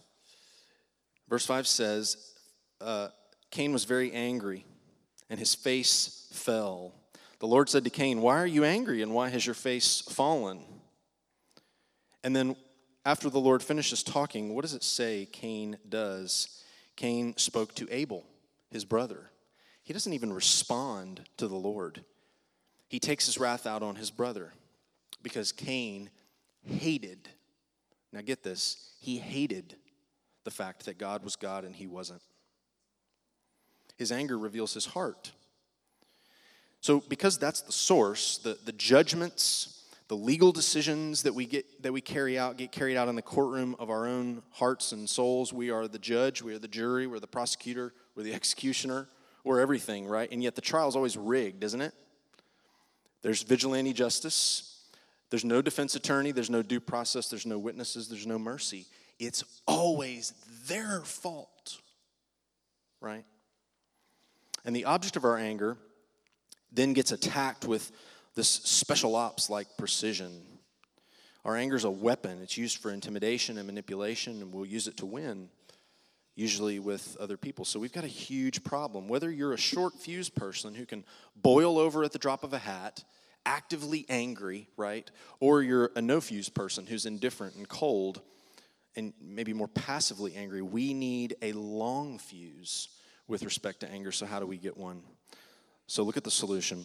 Verse 1.29 1.47
5 1.47 1.67
says, 1.67 2.33
uh, 2.81 3.09
Cain 3.51 3.73
was 3.73 3.85
very 3.85 4.13
angry, 4.13 4.65
and 5.31 5.39
his 5.39 5.55
face 5.55 6.29
fell. 6.33 6.93
The 7.39 7.47
Lord 7.47 7.69
said 7.69 7.85
to 7.85 7.91
Cain, 7.91 8.21
Why 8.21 8.39
are 8.39 8.47
you 8.47 8.65
angry, 8.65 9.03
and 9.03 9.13
why 9.13 9.29
has 9.29 9.47
your 9.47 9.55
face 9.55 10.01
fallen? 10.01 10.61
And 12.25 12.35
then, 12.37 12.57
after 13.05 13.29
the 13.29 13.41
Lord 13.41 13.63
finishes 13.63 14.03
talking, 14.03 14.55
what 14.55 14.63
does 14.63 14.75
it 14.75 14.85
say 14.85 15.27
Cain 15.33 15.77
does? 15.89 16.63
Cain 16.97 17.37
spoke 17.37 17.75
to 17.75 17.89
Abel, 17.91 18.25
his 18.71 18.85
brother. 18.85 19.31
He 19.83 19.93
doesn't 19.93 20.13
even 20.13 20.33
respond 20.33 21.23
to 21.39 21.49
the 21.49 21.57
Lord. 21.57 22.05
He 22.89 23.01
takes 23.01 23.27
his 23.27 23.39
wrath 23.39 23.67
out 23.67 23.83
on 23.83 23.97
his 23.97 24.11
brother 24.11 24.53
because 25.23 25.53
Cain 25.53 26.11
hated, 26.65 27.29
now 28.13 28.21
get 28.21 28.43
this, 28.43 28.93
he 29.01 29.19
hated 29.19 29.77
the 30.45 30.51
fact 30.51 30.87
that 30.87 30.99
God 30.99 31.25
was 31.25 31.37
God 31.37 31.65
and 31.65 31.75
he 31.75 31.87
wasn't. 31.87 32.23
His 33.97 34.13
anger 34.13 34.39
reveals 34.39 34.75
his 34.75 34.87
heart. 34.87 35.33
So, 36.81 37.01
because 37.09 37.39
that's 37.39 37.61
the 37.61 37.73
source, 37.73 38.39
the, 38.39 38.59
the 38.65 38.73
judgments, 38.73 39.85
the 40.09 40.17
legal 40.17 40.53
decisions 40.53 41.23
that 41.23 41.35
we 41.35 41.47
get 41.47 41.83
that 41.83 41.93
we 41.93 42.01
carry 42.01 42.39
out 42.39 42.57
get 42.57 42.73
carried 42.73 42.97
out 42.97 43.09
in 43.09 43.15
the 43.15 43.23
courtroom 43.23 43.77
of 43.79 43.89
our 43.89 44.07
own 44.07 44.43
hearts 44.51 44.93
and 44.93 45.09
souls. 45.09 45.53
We 45.53 45.71
are 45.71 45.87
the 45.89 45.99
judge, 45.99 46.43
we 46.43 46.53
are 46.53 46.59
the 46.59 46.69
jury, 46.69 47.07
we're 47.07 47.21
the 47.21 47.27
prosecutor, 47.27 47.95
we're 48.15 48.25
the 48.25 48.35
executioner, 48.35 49.09
we're 49.45 49.61
everything, 49.61 50.07
right? 50.07 50.29
And 50.31 50.43
yet 50.43 50.55
the 50.55 50.61
trial 50.61 50.89
is 50.89 50.97
always 50.97 51.17
rigged, 51.17 51.65
isn't 51.65 51.81
it? 51.81 51.95
There's 53.23 53.43
vigilante 53.43 53.93
justice. 53.93 54.72
There's 55.33 55.47
no 55.47 55.63
defense 55.63 55.95
attorney, 55.95 56.31
there's 56.31 56.51
no 56.51 56.61
due 56.61 56.79
process, 56.79 57.31
there's 57.31 57.47
no 57.47 57.59
witnesses, 57.59 58.07
there's 58.07 58.27
no 58.27 58.39
mercy. 58.39 58.85
It's 59.19 59.43
always 59.67 60.35
their 60.67 61.01
fault, 61.01 61.79
right? 63.01 63.25
And 64.67 64.77
the 64.77 64.85
object 64.85 65.17
of 65.17 65.25
our 65.25 65.39
anger 65.39 65.79
then 66.71 66.93
gets 66.93 67.13
attacked 67.13 67.65
with 67.65 67.91
this 68.35 68.47
special 68.47 69.17
ops 69.17 69.49
like 69.49 69.69
precision. 69.79 70.43
Our 71.47 71.57
anger 71.57 71.77
is 71.77 71.85
a 71.85 71.91
weapon, 71.91 72.43
it's 72.43 72.59
used 72.59 72.77
for 72.77 72.91
intimidation 72.91 73.57
and 73.57 73.67
manipulation, 73.67 74.43
and 74.43 74.53
we'll 74.53 74.67
use 74.67 74.87
it 74.87 74.99
to 74.99 75.07
win, 75.07 75.49
usually 76.35 76.79
with 76.79 77.17
other 77.19 77.39
people. 77.39 77.65
So 77.65 77.81
we've 77.81 77.91
got 77.91 78.05
a 78.05 78.07
huge 78.07 78.65
problem. 78.65 79.09
Whether 79.09 79.31
you're 79.31 79.55
a 79.55 79.57
short 79.57 79.95
fuse 79.95 80.29
person 80.29 80.75
who 80.75 80.85
can 80.85 81.07
boil 81.35 81.79
over 81.79 82.05
at 82.05 82.13
the 82.13 82.19
drop 82.19 82.45
of 82.45 82.53
a 82.53 82.59
hat, 82.59 83.03
actively 83.45 84.07
angry, 84.09 84.69
right? 84.77 85.11
Or 85.41 85.63
you're 85.63 85.91
a 85.97 86.03
no 86.03 86.21
fuse 86.21 86.49
person 86.49 86.87
who's 86.87 87.07
indifferent 87.07 87.57
and 87.57 87.69
cold 87.69 88.21
and 88.97 89.13
maybe 89.21 89.53
more 89.53 89.69
passively 89.69 90.35
angry, 90.37 90.63
we 90.63 90.93
need 90.93 91.37
a 91.43 91.53
long 91.53 92.19
fuse 92.19 92.89
with 93.27 93.43
respect 93.43 93.81
to 93.81 93.91
anger. 93.91 94.13
So, 94.13 94.27
how 94.27 94.41
do 94.41 94.47
we 94.47 94.59
get 94.59 94.77
one? 94.77 95.03
So, 95.87 96.03
look 96.03 96.17
at 96.17 96.25
the 96.25 96.31
solution. 96.31 96.85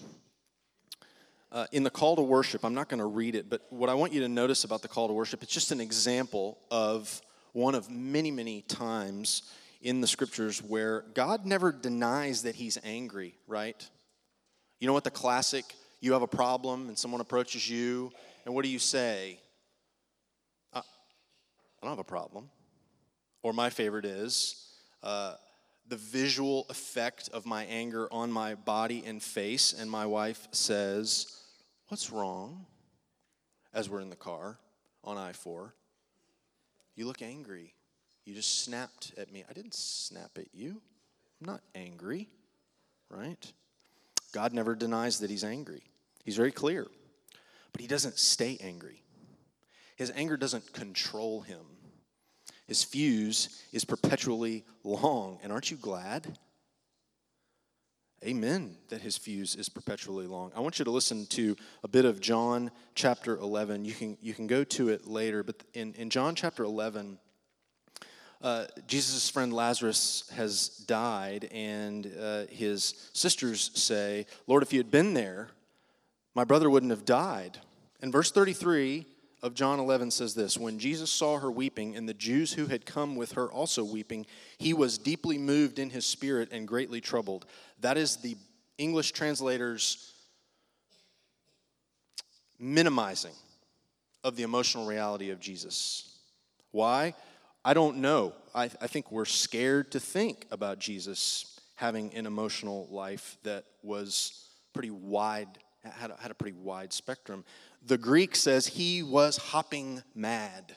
Uh, 1.51 1.65
in 1.71 1.83
the 1.83 1.89
call 1.89 2.15
to 2.17 2.21
worship, 2.21 2.63
I'm 2.65 2.73
not 2.73 2.89
going 2.89 2.99
to 2.99 3.05
read 3.05 3.35
it, 3.35 3.49
but 3.49 3.61
what 3.69 3.89
I 3.89 3.93
want 3.93 4.13
you 4.13 4.21
to 4.21 4.27
notice 4.27 4.63
about 4.63 4.81
the 4.81 4.87
call 4.87 5.07
to 5.07 5.13
worship, 5.13 5.43
it's 5.43 5.53
just 5.53 5.71
an 5.71 5.79
example 5.79 6.59
of 6.69 7.21
one 7.53 7.73
of 7.73 7.89
many, 7.89 8.31
many 8.31 8.61
times 8.61 9.43
in 9.81 10.01
the 10.01 10.07
scriptures 10.07 10.61
where 10.61 11.05
God 11.13 11.45
never 11.45 11.71
denies 11.71 12.43
that 12.43 12.55
he's 12.55 12.77
angry, 12.83 13.37
right? 13.47 13.89
You 14.79 14.87
know 14.87 14.93
what 14.93 15.05
the 15.05 15.11
classic, 15.11 15.63
you 15.99 16.13
have 16.13 16.21
a 16.21 16.27
problem 16.27 16.87
and 16.87 16.97
someone 16.97 17.21
approaches 17.21 17.69
you, 17.69 18.11
and 18.45 18.53
what 18.53 18.63
do 18.63 18.69
you 18.69 18.79
say? 18.79 19.39
I 20.73 20.81
don't 21.81 21.91
have 21.91 21.99
a 21.99 22.03
problem. 22.03 22.49
Or 23.43 23.53
my 23.53 23.69
favorite 23.69 24.05
is, 24.05 24.67
uh, 25.03 25.35
the 25.87 25.95
visual 25.95 26.65
effect 26.69 27.29
of 27.31 27.45
my 27.45 27.63
anger 27.65 28.07
on 28.11 28.31
my 28.31 28.55
body 28.55 29.03
and 29.05 29.21
face, 29.21 29.73
and 29.73 29.89
my 29.89 30.05
wife 30.05 30.47
says, 30.51 31.27
What's 31.87 32.11
wrong? 32.11 32.65
As 33.73 33.89
we're 33.89 34.01
in 34.01 34.09
the 34.09 34.15
car 34.15 34.59
on 35.03 35.17
I 35.17 35.31
4. 35.31 35.73
You 36.95 37.05
look 37.05 37.21
angry. 37.21 37.73
You 38.25 38.33
just 38.33 38.63
snapped 38.63 39.13
at 39.17 39.31
me. 39.31 39.45
I 39.49 39.53
didn't 39.53 39.73
snap 39.73 40.31
at 40.37 40.47
you. 40.53 40.81
I'm 41.39 41.47
not 41.47 41.61
angry, 41.75 42.27
right? 43.09 43.53
God 44.33 44.53
never 44.53 44.75
denies 44.75 45.19
that 45.19 45.29
he's 45.29 45.43
angry. 45.43 45.83
He's 46.23 46.35
very 46.35 46.51
clear. 46.51 46.87
But 47.71 47.81
he 47.81 47.87
doesn't 47.87 48.17
stay 48.17 48.57
angry. 48.61 49.03
His 49.95 50.11
anger 50.15 50.37
doesn't 50.37 50.73
control 50.73 51.41
him. 51.41 51.65
His 52.67 52.83
fuse 52.83 53.63
is 53.71 53.85
perpetually 53.85 54.65
long. 54.83 55.39
And 55.41 55.51
aren't 55.51 55.71
you 55.71 55.77
glad? 55.77 56.37
Amen, 58.25 58.75
that 58.89 59.01
his 59.01 59.15
fuse 59.15 59.55
is 59.55 59.69
perpetually 59.69 60.25
long. 60.25 60.51
I 60.55 60.59
want 60.59 60.79
you 60.79 60.85
to 60.85 60.91
listen 60.91 61.27
to 61.27 61.55
a 61.83 61.87
bit 61.87 62.03
of 62.03 62.19
John 62.19 62.71
chapter 62.95 63.37
11. 63.37 63.85
You 63.85 63.93
can, 63.93 64.17
you 64.21 64.33
can 64.33 64.47
go 64.47 64.63
to 64.63 64.89
it 64.89 65.07
later, 65.07 65.43
but 65.43 65.63
in, 65.75 65.93
in 65.93 66.09
John 66.09 66.33
chapter 66.33 66.63
11, 66.63 67.19
uh, 68.41 68.65
Jesus' 68.85 69.29
friend 69.29 69.51
Lazarus 69.51 70.29
has 70.35 70.69
died, 70.69 71.49
and 71.51 72.11
uh, 72.19 72.45
his 72.49 73.09
sisters 73.13 73.71
say, 73.73 74.25
Lord, 74.45 74.63
if 74.63 74.71
you 74.71 74.79
had 74.79 74.91
been 74.91 75.13
there, 75.13 75.49
my 76.35 76.43
brother 76.43 76.69
wouldn't 76.69 76.91
have 76.91 77.05
died. 77.05 77.57
And 78.01 78.11
verse 78.11 78.31
33 78.31 79.05
of 79.41 79.53
John 79.53 79.79
11 79.79 80.11
says 80.11 80.35
this 80.35 80.57
When 80.57 80.77
Jesus 80.77 81.09
saw 81.09 81.39
her 81.39 81.49
weeping, 81.49 81.95
and 81.95 82.07
the 82.07 82.13
Jews 82.13 82.53
who 82.53 82.67
had 82.67 82.85
come 82.85 83.15
with 83.15 83.33
her 83.33 83.47
also 83.51 83.83
weeping, 83.83 84.25
he 84.57 84.73
was 84.73 84.97
deeply 84.97 85.37
moved 85.37 85.79
in 85.79 85.89
his 85.89 86.05
spirit 86.05 86.49
and 86.51 86.67
greatly 86.67 87.01
troubled. 87.01 87.45
That 87.81 87.97
is 87.97 88.17
the 88.17 88.37
English 88.77 89.13
translators 89.13 90.13
minimizing 92.59 93.33
of 94.23 94.35
the 94.35 94.43
emotional 94.43 94.85
reality 94.85 95.29
of 95.29 95.39
Jesus. 95.39 96.19
Why? 96.71 97.13
I 97.63 97.73
don't 97.73 97.97
know. 97.97 98.33
I, 98.55 98.65
I 98.81 98.87
think 98.87 99.11
we're 99.11 99.25
scared 99.25 99.91
to 99.91 99.99
think 99.99 100.45
about 100.51 100.79
Jesus 100.79 101.59
having 101.75 102.13
an 102.15 102.25
emotional 102.25 102.87
life 102.89 103.37
that 103.43 103.65
was 103.83 104.49
pretty 104.73 104.89
wide, 104.89 105.47
had 105.83 106.11
a, 106.11 106.17
had 106.19 106.31
a 106.31 106.33
pretty 106.33 106.57
wide 106.57 106.91
spectrum. 106.91 107.45
The 107.85 107.97
Greek 107.97 108.35
says 108.35 108.67
he 108.67 109.03
was 109.03 109.37
hopping 109.37 110.01
mad. 110.15 110.75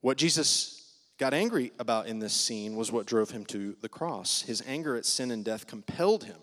What 0.00 0.16
Jesus 0.16 0.94
got 1.18 1.34
angry 1.34 1.72
about 1.78 2.06
in 2.06 2.18
this 2.18 2.32
scene 2.32 2.76
was 2.76 2.92
what 2.92 3.06
drove 3.06 3.30
him 3.30 3.44
to 3.46 3.76
the 3.80 3.88
cross. 3.88 4.42
His 4.42 4.62
anger 4.66 4.96
at 4.96 5.04
sin 5.04 5.30
and 5.30 5.44
death 5.44 5.66
compelled 5.66 6.24
him 6.24 6.38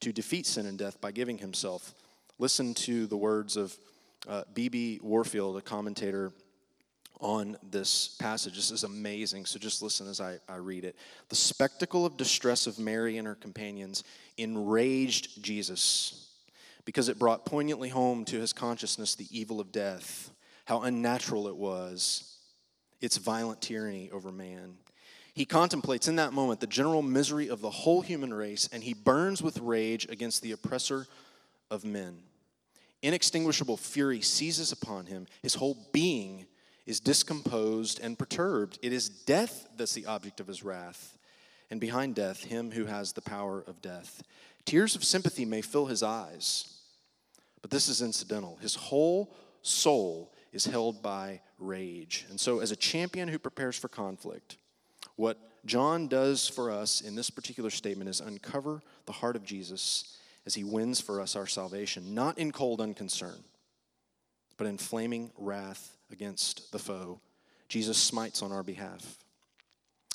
to 0.00 0.12
defeat 0.12 0.46
sin 0.46 0.66
and 0.66 0.78
death 0.78 1.00
by 1.00 1.12
giving 1.12 1.38
himself. 1.38 1.94
Listen 2.38 2.74
to 2.74 3.06
the 3.06 3.16
words 3.16 3.56
of 3.56 3.76
B.B. 4.54 5.00
Uh, 5.00 5.06
Warfield, 5.06 5.56
a 5.56 5.60
commentator 5.60 6.32
on 7.20 7.56
this 7.70 8.08
passage. 8.18 8.56
This 8.56 8.70
is 8.70 8.84
amazing. 8.84 9.46
So 9.46 9.58
just 9.58 9.82
listen 9.82 10.08
as 10.08 10.20
I, 10.20 10.38
I 10.48 10.56
read 10.56 10.84
it. 10.84 10.96
The 11.28 11.36
spectacle 11.36 12.04
of 12.04 12.16
distress 12.16 12.66
of 12.66 12.78
Mary 12.78 13.18
and 13.18 13.26
her 13.26 13.34
companions 13.34 14.04
enraged 14.36 15.42
Jesus 15.42 16.28
because 16.84 17.08
it 17.08 17.18
brought 17.18 17.46
poignantly 17.46 17.88
home 17.88 18.24
to 18.26 18.40
his 18.40 18.52
consciousness 18.52 19.14
the 19.14 19.26
evil 19.30 19.60
of 19.60 19.72
death, 19.72 20.30
how 20.66 20.82
unnatural 20.82 21.48
it 21.48 21.56
was, 21.56 22.36
its 23.00 23.16
violent 23.16 23.60
tyranny 23.60 24.10
over 24.12 24.30
man. 24.30 24.76
He 25.34 25.44
contemplates 25.44 26.08
in 26.08 26.16
that 26.16 26.32
moment 26.32 26.60
the 26.60 26.66
general 26.66 27.02
misery 27.02 27.48
of 27.48 27.60
the 27.60 27.70
whole 27.70 28.00
human 28.00 28.32
race, 28.32 28.68
and 28.72 28.82
he 28.82 28.94
burns 28.94 29.42
with 29.42 29.58
rage 29.58 30.06
against 30.08 30.42
the 30.42 30.52
oppressor 30.52 31.06
of 31.70 31.84
men. 31.84 32.18
Inextinguishable 33.02 33.76
fury 33.76 34.22
seizes 34.22 34.72
upon 34.72 35.06
him. 35.06 35.26
His 35.42 35.54
whole 35.54 35.76
being 35.92 36.46
is 36.86 37.00
discomposed 37.00 38.00
and 38.00 38.18
perturbed. 38.18 38.78
It 38.82 38.92
is 38.92 39.08
death 39.08 39.68
that's 39.76 39.94
the 39.94 40.06
object 40.06 40.40
of 40.40 40.46
his 40.46 40.62
wrath, 40.62 41.18
and 41.70 41.80
behind 41.80 42.14
death, 42.14 42.44
him 42.44 42.70
who 42.70 42.84
has 42.86 43.12
the 43.12 43.20
power 43.20 43.62
of 43.66 43.82
death. 43.82 44.22
Tears 44.64 44.94
of 44.94 45.04
sympathy 45.04 45.44
may 45.44 45.62
fill 45.62 45.86
his 45.86 46.02
eyes, 46.02 46.80
but 47.60 47.70
this 47.70 47.88
is 47.88 48.02
incidental. 48.02 48.56
His 48.60 48.76
whole 48.76 49.34
soul 49.62 50.32
is 50.52 50.64
held 50.64 51.02
by 51.02 51.40
rage. 51.58 52.24
And 52.30 52.38
so, 52.38 52.60
as 52.60 52.70
a 52.70 52.76
champion 52.76 53.28
who 53.28 53.38
prepares 53.38 53.76
for 53.76 53.88
conflict, 53.88 54.56
what 55.16 55.38
John 55.66 56.06
does 56.06 56.46
for 56.46 56.70
us 56.70 57.00
in 57.00 57.16
this 57.16 57.30
particular 57.30 57.70
statement 57.70 58.08
is 58.08 58.20
uncover 58.20 58.82
the 59.06 59.12
heart 59.12 59.34
of 59.34 59.44
Jesus 59.44 60.16
as 60.46 60.54
he 60.54 60.62
wins 60.62 61.00
for 61.00 61.20
us 61.20 61.34
our 61.34 61.46
salvation, 61.46 62.14
not 62.14 62.38
in 62.38 62.52
cold 62.52 62.80
unconcern, 62.80 63.42
but 64.56 64.68
in 64.68 64.78
flaming 64.78 65.32
wrath 65.36 65.95
against 66.10 66.72
the 66.72 66.78
foe. 66.78 67.20
Jesus 67.68 67.98
smites 67.98 68.42
on 68.42 68.52
our 68.52 68.62
behalf. 68.62 69.18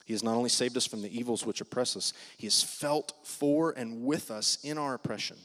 He 0.05 0.13
has 0.13 0.23
not 0.23 0.35
only 0.35 0.49
saved 0.49 0.77
us 0.77 0.87
from 0.87 1.01
the 1.01 1.17
evils 1.17 1.45
which 1.45 1.61
oppress 1.61 1.95
us, 1.95 2.13
He 2.37 2.47
has 2.47 2.63
felt 2.63 3.13
for 3.23 3.71
and 3.71 4.03
with 4.03 4.31
us 4.31 4.57
in 4.63 4.77
our 4.77 4.93
oppression. 4.93 5.37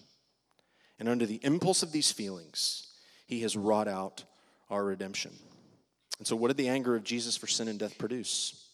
And 0.99 1.09
under 1.09 1.27
the 1.27 1.41
impulse 1.43 1.83
of 1.83 1.93
these 1.93 2.11
feelings, 2.11 2.89
He 3.27 3.43
has 3.43 3.57
wrought 3.57 3.89
out 3.89 4.25
our 4.71 4.85
redemption. 4.85 5.33
And 6.19 6.27
so, 6.27 6.37
what 6.37 6.49
did 6.49 6.57
the 6.57 6.69
anger 6.69 6.97
of 6.97 7.05
Jesus 7.05 7.37
for 7.37 7.47
sin 7.47 7.69
and 7.69 7.79
death 7.79 7.99
produce? 7.99 8.69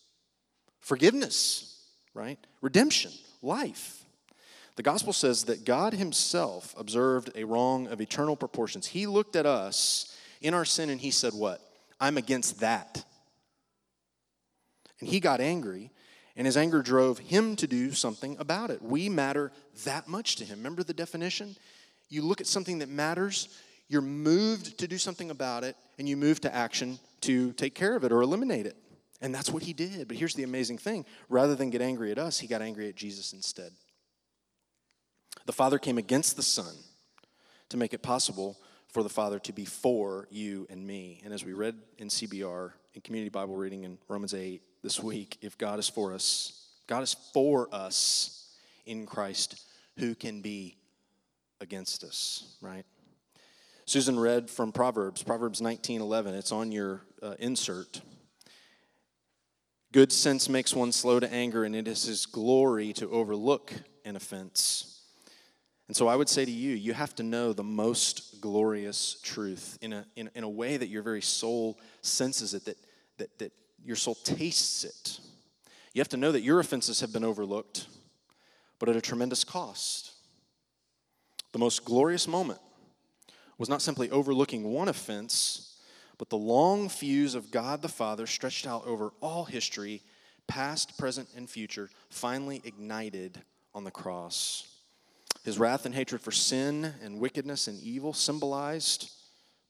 Forgiveness, 0.81 1.81
right? 2.15 2.39
Redemption, 2.61 3.13
life. 3.43 4.05
The 4.77 4.83
gospel 4.83 5.13
says 5.13 5.45
that 5.45 5.65
God 5.65 5.93
Himself 5.95 6.75
observed 6.79 7.31
a 7.35 7.45
wrong 7.45 7.87
of 7.89 8.01
eternal 8.01 8.37
proportions. 8.37 8.87
He 8.87 9.07
looked 9.07 9.37
at 9.37 9.47
us 9.47 10.12
in 10.43 10.55
our 10.55 10.65
sin 10.65 10.91
and 10.91 11.01
he 11.01 11.11
said, 11.11 11.33
What? 11.33 11.61
I'm 12.01 12.17
against 12.17 12.61
that. 12.61 13.05
And 15.01 15.09
he 15.09 15.21
got 15.21 15.41
angry, 15.41 15.91
and 16.37 16.47
his 16.47 16.57
anger 16.57 16.83
drove 16.83 17.19
him 17.19 17.57
to 17.57 17.67
do 17.67 17.93
something 17.93 18.37
about 18.39 18.71
it. 18.71 18.83
We 18.83 19.09
matter 19.09 19.53
that 19.85 20.09
much 20.09 20.37
to 20.37 20.45
him. 20.45 20.59
Remember 20.59 20.83
the 20.83 20.95
definition? 20.95 21.57
You 22.09 22.23
look 22.23 22.41
at 22.41 22.47
something 22.47 22.79
that 22.79 22.89
matters, 22.89 23.49
you're 23.89 24.03
moved 24.03 24.79
to 24.79 24.89
do 24.89 24.99
something 24.99 25.31
about 25.31 25.65
it, 25.65 25.77
and 25.99 26.09
you 26.09 26.17
move 26.17 26.41
to 26.43 26.55
action 26.55 26.99
to 27.23 27.53
take 27.53 27.75
care 27.75 27.97
of 27.97 28.05
it 28.05 28.13
or 28.13 28.23
eliminate 28.23 28.67
it. 28.67 28.77
And 29.21 29.35
that's 29.35 29.51
what 29.51 29.63
he 29.63 29.73
did. 29.73 30.09
But 30.09 30.17
here's 30.17 30.35
the 30.35 30.43
amazing 30.43 30.79
thing 30.79 31.05
rather 31.29 31.55
than 31.55 31.71
get 31.71 31.81
angry 31.81 32.11
at 32.11 32.19
us, 32.19 32.39
he 32.39 32.47
got 32.47 32.63
angry 32.63 32.89
at 32.89 32.97
Jesus 32.97 33.33
instead. 33.33 33.73
The 35.47 35.53
Father 35.53 35.79
came 35.79 35.99
against 35.99 36.37
the 36.37 36.43
Son 36.43 36.75
to 37.69 37.77
make 37.77 37.95
it 37.95 38.03
possible 38.03 38.59
for 38.93 39.03
the 39.03 39.09
Father 39.09 39.39
to 39.41 39.53
be 39.53 39.65
for 39.65 40.29
you 40.31 40.67
and 40.71 40.87
me. 40.87 41.21
And 41.25 41.33
as 41.33 41.45
we 41.45 41.55
read 41.55 41.77
in 41.99 42.09
CBR, 42.09 42.73
in 42.95 43.01
Community 43.01 43.31
Bible 43.31 43.57
Reading 43.57 43.85
in 43.85 43.99
Romans 44.07 44.35
8 44.35 44.63
this 44.83 45.03
week, 45.03 45.39
if 45.41 45.57
God 45.57 45.79
is 45.79 45.89
for 45.89 46.13
us, 46.13 46.69
God 46.87 47.03
is 47.03 47.17
for 47.33 47.69
us 47.73 48.55
in 48.85 49.07
Christ, 49.07 49.65
who 49.99 50.15
can 50.15 50.43
be 50.43 50.77
against 51.61 52.05
us, 52.05 52.57
right? 52.61 52.85
Susan 53.87 54.19
read 54.19 54.51
from 54.51 54.73
Proverbs, 54.73 55.23
Proverbs 55.23 55.61
19:11. 55.61 56.35
It's 56.35 56.53
on 56.53 56.71
your 56.71 57.03
uh, 57.23 57.35
insert. 57.39 58.01
Good 59.93 60.13
sense 60.13 60.49
makes 60.49 60.75
one 60.75 60.93
slow 60.93 61.21
to 61.21 61.33
anger, 61.33 61.65
and 61.65 61.75
it 61.75 61.89
is 61.89 62.05
his 62.05 62.27
glory 62.27 62.93
to 62.95 63.11
overlook 63.11 63.73
an 64.05 64.17
offense. 64.17 64.92
And 65.89 65.97
so 65.97 66.09
I 66.09 66.17
would 66.17 66.29
say 66.29 66.45
to 66.45 66.51
you, 66.51 66.75
you 66.75 66.95
have 66.95 67.15
to 67.17 67.23
know 67.23 67.53
the 67.53 67.65
most 67.65 68.41
glorious 68.41 69.21
truth 69.23 69.79
in 69.83 69.93
a, 69.93 70.07
in, 70.17 70.31
in 70.35 70.45
a 70.45 70.49
way 70.49 70.77
that 70.77 70.89
your 70.89 71.03
very 71.03 71.23
soul 71.23 71.79
senses 72.01 72.55
it, 72.55 72.65
that, 72.65 72.77
that, 73.19 73.39
that 73.39 73.53
your 73.85 73.97
soul 73.97 74.15
tastes 74.15 74.85
it. 74.85 75.21
You 75.93 76.01
have 76.01 76.09
to 76.11 76.17
know 76.17 76.33
that 76.33 76.43
your 76.43 76.61
offenses 76.61 77.01
have 77.01 77.13
been 77.13 77.25
overlooked, 77.25 77.87
but 78.79 78.89
at 78.89 78.97
a 78.97 79.01
tremendous 79.01 79.45
cost. 79.45 80.13
The 81.53 81.59
most 81.59 81.85
glorious 81.85 82.27
moment 82.27 82.61
was 83.59 83.69
not 83.69 83.83
simply 83.83 84.11
overlooking 84.11 84.73
one 84.73 84.89
offense, 84.89 85.77
but 86.17 86.31
the 86.31 86.39
long 86.39 86.89
fuse 86.89 87.35
of 87.35 87.51
God 87.51 87.83
the 87.83 87.89
Father 87.89 88.27
stretched 88.27 88.67
out 88.67 88.87
over 88.87 89.13
all 89.21 89.45
history, 89.45 90.03
past, 90.47 90.97
present, 90.97 91.29
and 91.37 91.49
future, 91.51 91.91
finally 92.09 92.63
ignited 92.65 93.43
on 93.75 93.85
the 93.85 93.91
cross. 93.91 94.72
His 95.45 95.59
wrath 95.59 95.87
and 95.87 95.95
hatred 95.95 96.21
for 96.21 96.31
sin 96.31 96.95
and 97.03 97.19
wickedness 97.19 97.67
and 97.67 97.81
evil, 97.81 98.13
symbolized 98.13 99.11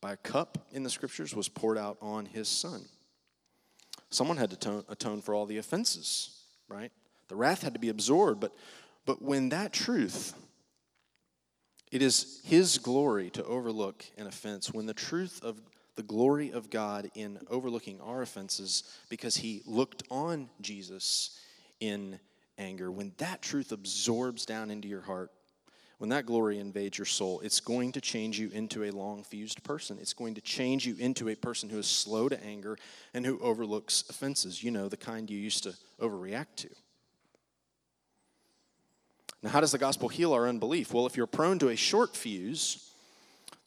by 0.01 0.13
a 0.13 0.17
cup 0.17 0.59
in 0.73 0.83
the 0.83 0.91
scriptures, 0.91 1.35
was 1.35 1.49
poured 1.49 1.79
out 1.79 1.97
on 2.03 2.27
his 2.27 2.49
son. 2.49 2.83
Someone 4.11 4.37
had 4.37 4.51
to 4.51 4.85
atone 4.89 5.23
for 5.23 5.35
all 5.35 5.47
the 5.47 5.57
offenses, 5.57 6.43
right? 6.69 6.93
The 7.29 7.37
wrath 7.37 7.63
had 7.63 7.73
to 7.73 7.81
be 7.81 7.89
absorbed, 7.89 8.41
but, 8.41 8.53
but 9.07 9.23
when 9.23 9.49
that 9.51 9.73
truth, 9.73 10.35
it 11.91 12.03
is 12.03 12.43
his 12.45 12.77
glory 12.79 13.31
to 13.31 13.45
overlook 13.45 14.05
an 14.19 14.27
offense, 14.27 14.73
when 14.73 14.85
the 14.85 14.93
truth 14.93 15.43
of 15.43 15.63
the 15.95 16.03
glory 16.03 16.51
of 16.51 16.69
God 16.69 17.11
in 17.15 17.39
overlooking 17.51 18.01
our 18.01 18.23
offenses 18.23 18.85
because 19.09 19.37
he 19.37 19.63
looked 19.67 20.03
on 20.11 20.49
Jesus 20.61 21.39
in 21.81 22.19
anger, 22.59 22.91
when 22.91 23.13
that 23.19 23.41
truth 23.41 23.73
absorbs 23.73 24.45
down 24.45 24.71
into 24.71 24.89
your 24.89 25.03
heart, 25.03 25.31
when 26.03 26.09
that 26.09 26.27
glory 26.27 26.59
invades 26.59 26.99
your 26.99 27.05
soul, 27.05 27.39
it's 27.45 27.61
going 27.61 27.93
to 27.93 28.01
change 28.01 28.37
you 28.37 28.51
into 28.53 28.83
a 28.83 28.91
long 28.91 29.23
fused 29.23 29.63
person. 29.63 29.99
It's 30.01 30.15
going 30.15 30.35
to 30.35 30.41
change 30.41 30.85
you 30.85 30.97
into 30.99 31.29
a 31.29 31.37
person 31.37 31.69
who 31.71 31.79
is 31.79 31.87
slow 31.87 32.29
to 32.29 32.45
anger 32.45 32.77
and 33.15 33.25
who 33.25 33.39
overlooks 33.39 34.03
offenses. 34.11 34.65
You 34.65 34.73
know, 34.73 34.89
the 34.89 34.97
kind 34.97 35.31
you 35.31 35.39
used 35.39 35.63
to 35.63 35.77
overreact 36.01 36.57
to. 36.57 36.69
Now, 39.45 39.51
how 39.51 39.61
does 39.61 39.71
the 39.71 39.79
gospel 39.79 40.09
heal 40.09 40.33
our 40.33 40.49
unbelief? 40.49 40.93
Well, 40.93 41.07
if 41.07 41.17
you're 41.17 41.29
prone 41.29 41.61
to 41.61 41.69
a 41.69 41.77
short 41.77 42.17
fuse, 42.17 42.91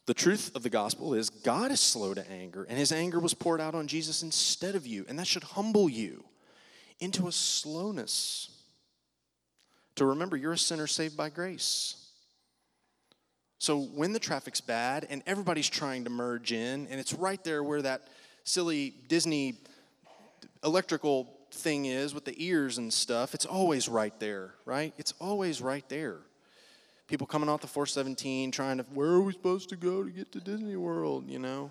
the 0.04 0.12
truth 0.12 0.54
of 0.54 0.62
the 0.62 0.68
gospel 0.68 1.14
is 1.14 1.30
God 1.30 1.70
is 1.70 1.80
slow 1.80 2.12
to 2.12 2.30
anger, 2.30 2.64
and 2.64 2.76
his 2.76 2.92
anger 2.92 3.18
was 3.18 3.32
poured 3.32 3.62
out 3.62 3.74
on 3.74 3.86
Jesus 3.86 4.22
instead 4.22 4.74
of 4.74 4.86
you. 4.86 5.06
And 5.08 5.18
that 5.18 5.26
should 5.26 5.42
humble 5.42 5.88
you 5.88 6.22
into 7.00 7.28
a 7.28 7.32
slowness 7.32 8.50
to 9.94 10.04
remember 10.04 10.36
you're 10.36 10.52
a 10.52 10.58
sinner 10.58 10.86
saved 10.86 11.16
by 11.16 11.30
grace. 11.30 12.02
So 13.58 13.80
when 13.80 14.12
the 14.12 14.18
traffic's 14.18 14.60
bad 14.60 15.06
and 15.08 15.22
everybody's 15.26 15.68
trying 15.68 16.04
to 16.04 16.10
merge 16.10 16.52
in, 16.52 16.86
and 16.88 17.00
it's 17.00 17.14
right 17.14 17.42
there 17.42 17.62
where 17.62 17.82
that 17.82 18.02
silly 18.44 18.94
Disney 19.08 19.54
electrical 20.62 21.32
thing 21.50 21.86
is 21.86 22.14
with 22.14 22.24
the 22.24 22.34
ears 22.44 22.78
and 22.78 22.92
stuff, 22.92 23.34
it's 23.34 23.46
always 23.46 23.88
right 23.88 24.18
there, 24.20 24.54
right? 24.64 24.92
It's 24.98 25.14
always 25.20 25.62
right 25.62 25.88
there. 25.88 26.18
People 27.08 27.26
coming 27.26 27.48
off 27.48 27.60
the 27.60 27.66
417 27.66 28.50
trying 28.50 28.78
to, 28.78 28.84
where 28.92 29.08
are 29.08 29.20
we 29.20 29.32
supposed 29.32 29.68
to 29.70 29.76
go 29.76 30.02
to 30.02 30.10
get 30.10 30.32
to 30.32 30.40
Disney 30.40 30.76
World, 30.76 31.28
you 31.28 31.38
know? 31.38 31.70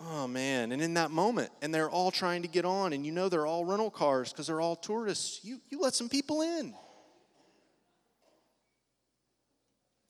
Oh 0.00 0.26
man, 0.26 0.72
and 0.72 0.82
in 0.82 0.94
that 0.94 1.10
moment, 1.10 1.50
and 1.62 1.72
they're 1.72 1.90
all 1.90 2.10
trying 2.10 2.42
to 2.42 2.48
get 2.48 2.64
on, 2.64 2.92
and 2.92 3.06
you 3.06 3.12
know 3.12 3.28
they're 3.28 3.46
all 3.46 3.64
rental 3.64 3.90
cars 3.90 4.32
because 4.32 4.48
they're 4.48 4.60
all 4.60 4.76
tourists. 4.76 5.40
You, 5.44 5.60
you 5.70 5.80
let 5.80 5.94
some 5.94 6.08
people 6.08 6.42
in. 6.42 6.74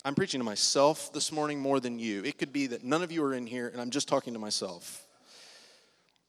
I'm 0.06 0.14
preaching 0.14 0.38
to 0.40 0.44
myself 0.44 1.14
this 1.14 1.32
morning 1.32 1.58
more 1.58 1.80
than 1.80 1.98
you. 1.98 2.22
It 2.24 2.36
could 2.36 2.52
be 2.52 2.66
that 2.66 2.84
none 2.84 3.02
of 3.02 3.10
you 3.10 3.24
are 3.24 3.32
in 3.32 3.46
here 3.46 3.68
and 3.68 3.80
I'm 3.80 3.88
just 3.88 4.06
talking 4.06 4.34
to 4.34 4.38
myself, 4.38 5.06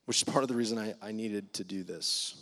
which 0.06 0.16
is 0.16 0.24
part 0.24 0.44
of 0.44 0.48
the 0.48 0.56
reason 0.56 0.78
I, 0.78 0.94
I 1.02 1.12
needed 1.12 1.52
to 1.56 1.66
do 1.66 1.84
this. 1.84 2.42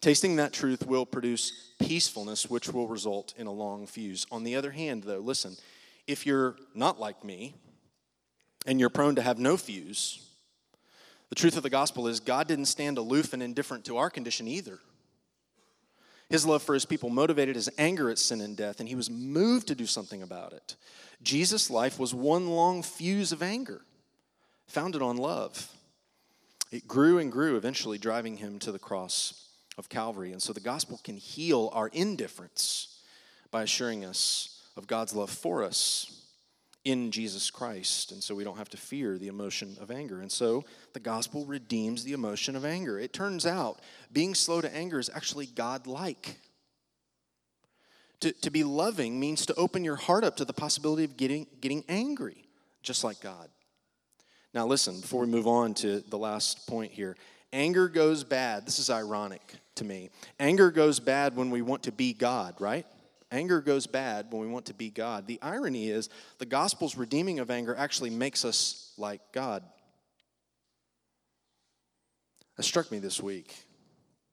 Tasting 0.00 0.36
that 0.36 0.52
truth 0.52 0.86
will 0.86 1.04
produce 1.04 1.72
peacefulness, 1.80 2.48
which 2.48 2.68
will 2.68 2.86
result 2.86 3.34
in 3.36 3.48
a 3.48 3.52
long 3.52 3.88
fuse. 3.88 4.26
On 4.30 4.44
the 4.44 4.54
other 4.54 4.70
hand, 4.70 5.02
though, 5.02 5.18
listen, 5.18 5.56
if 6.06 6.24
you're 6.24 6.54
not 6.72 7.00
like 7.00 7.24
me 7.24 7.56
and 8.64 8.78
you're 8.78 8.90
prone 8.90 9.16
to 9.16 9.22
have 9.22 9.40
no 9.40 9.56
fuse, 9.56 10.24
the 11.30 11.34
truth 11.34 11.56
of 11.56 11.64
the 11.64 11.70
gospel 11.70 12.06
is 12.06 12.20
God 12.20 12.46
didn't 12.46 12.66
stand 12.66 12.96
aloof 12.96 13.32
and 13.32 13.42
indifferent 13.42 13.84
to 13.86 13.96
our 13.96 14.08
condition 14.08 14.46
either. 14.46 14.78
His 16.28 16.44
love 16.44 16.62
for 16.62 16.74
his 16.74 16.84
people 16.84 17.08
motivated 17.08 17.56
his 17.56 17.70
anger 17.78 18.10
at 18.10 18.18
sin 18.18 18.40
and 18.40 18.56
death, 18.56 18.80
and 18.80 18.88
he 18.88 18.94
was 18.94 19.08
moved 19.08 19.68
to 19.68 19.74
do 19.74 19.86
something 19.86 20.22
about 20.22 20.52
it. 20.52 20.76
Jesus' 21.22 21.70
life 21.70 21.98
was 21.98 22.14
one 22.14 22.48
long 22.48 22.82
fuse 22.82 23.32
of 23.32 23.42
anger, 23.42 23.82
founded 24.66 25.00
on 25.00 25.16
love. 25.16 25.72
It 26.70 26.86
grew 26.86 27.18
and 27.18 27.32
grew, 27.32 27.56
eventually 27.56 27.96
driving 27.96 28.36
him 28.36 28.58
to 28.60 28.72
the 28.72 28.78
cross 28.78 29.48
of 29.78 29.88
Calvary. 29.88 30.32
And 30.32 30.42
so 30.42 30.52
the 30.52 30.60
gospel 30.60 31.00
can 31.02 31.16
heal 31.16 31.70
our 31.72 31.88
indifference 31.88 33.00
by 33.50 33.62
assuring 33.62 34.04
us 34.04 34.62
of 34.76 34.86
God's 34.86 35.14
love 35.14 35.30
for 35.30 35.64
us 35.64 36.17
in 36.88 37.10
Jesus 37.10 37.50
Christ. 37.50 38.12
And 38.12 38.24
so 38.24 38.34
we 38.34 38.44
don't 38.44 38.56
have 38.56 38.70
to 38.70 38.78
fear 38.78 39.18
the 39.18 39.28
emotion 39.28 39.76
of 39.78 39.90
anger. 39.90 40.22
And 40.22 40.32
so 40.32 40.64
the 40.94 41.00
gospel 41.00 41.44
redeems 41.44 42.02
the 42.02 42.14
emotion 42.14 42.56
of 42.56 42.64
anger. 42.64 42.98
It 42.98 43.12
turns 43.12 43.44
out 43.44 43.80
being 44.10 44.34
slow 44.34 44.62
to 44.62 44.74
anger 44.74 44.98
is 44.98 45.10
actually 45.12 45.44
God 45.44 45.86
like. 45.86 46.38
To, 48.20 48.32
to 48.32 48.50
be 48.50 48.64
loving 48.64 49.20
means 49.20 49.44
to 49.46 49.54
open 49.56 49.84
your 49.84 49.96
heart 49.96 50.24
up 50.24 50.36
to 50.38 50.46
the 50.46 50.54
possibility 50.54 51.04
of 51.04 51.18
getting, 51.18 51.46
getting 51.60 51.84
angry, 51.90 52.48
just 52.82 53.04
like 53.04 53.20
God. 53.20 53.50
Now, 54.54 54.66
listen, 54.66 54.98
before 54.98 55.20
we 55.20 55.26
move 55.26 55.46
on 55.46 55.74
to 55.74 56.00
the 56.00 56.18
last 56.18 56.66
point 56.66 56.92
here 56.92 57.16
anger 57.52 57.88
goes 57.88 58.24
bad. 58.24 58.66
This 58.66 58.78
is 58.78 58.88
ironic 58.88 59.42
to 59.74 59.84
me. 59.84 60.08
Anger 60.40 60.70
goes 60.70 61.00
bad 61.00 61.36
when 61.36 61.50
we 61.50 61.60
want 61.60 61.82
to 61.82 61.92
be 61.92 62.14
God, 62.14 62.54
right? 62.60 62.86
Anger 63.30 63.60
goes 63.60 63.86
bad 63.86 64.26
when 64.30 64.40
we 64.40 64.48
want 64.48 64.66
to 64.66 64.74
be 64.74 64.90
God. 64.90 65.26
The 65.26 65.38
irony 65.42 65.90
is, 65.90 66.08
the 66.38 66.46
gospel's 66.46 66.96
redeeming 66.96 67.40
of 67.40 67.50
anger 67.50 67.74
actually 67.76 68.10
makes 68.10 68.44
us 68.44 68.92
like 68.96 69.20
God. 69.32 69.62
That 72.56 72.62
struck 72.62 72.90
me 72.90 72.98
this 72.98 73.22
week 73.22 73.54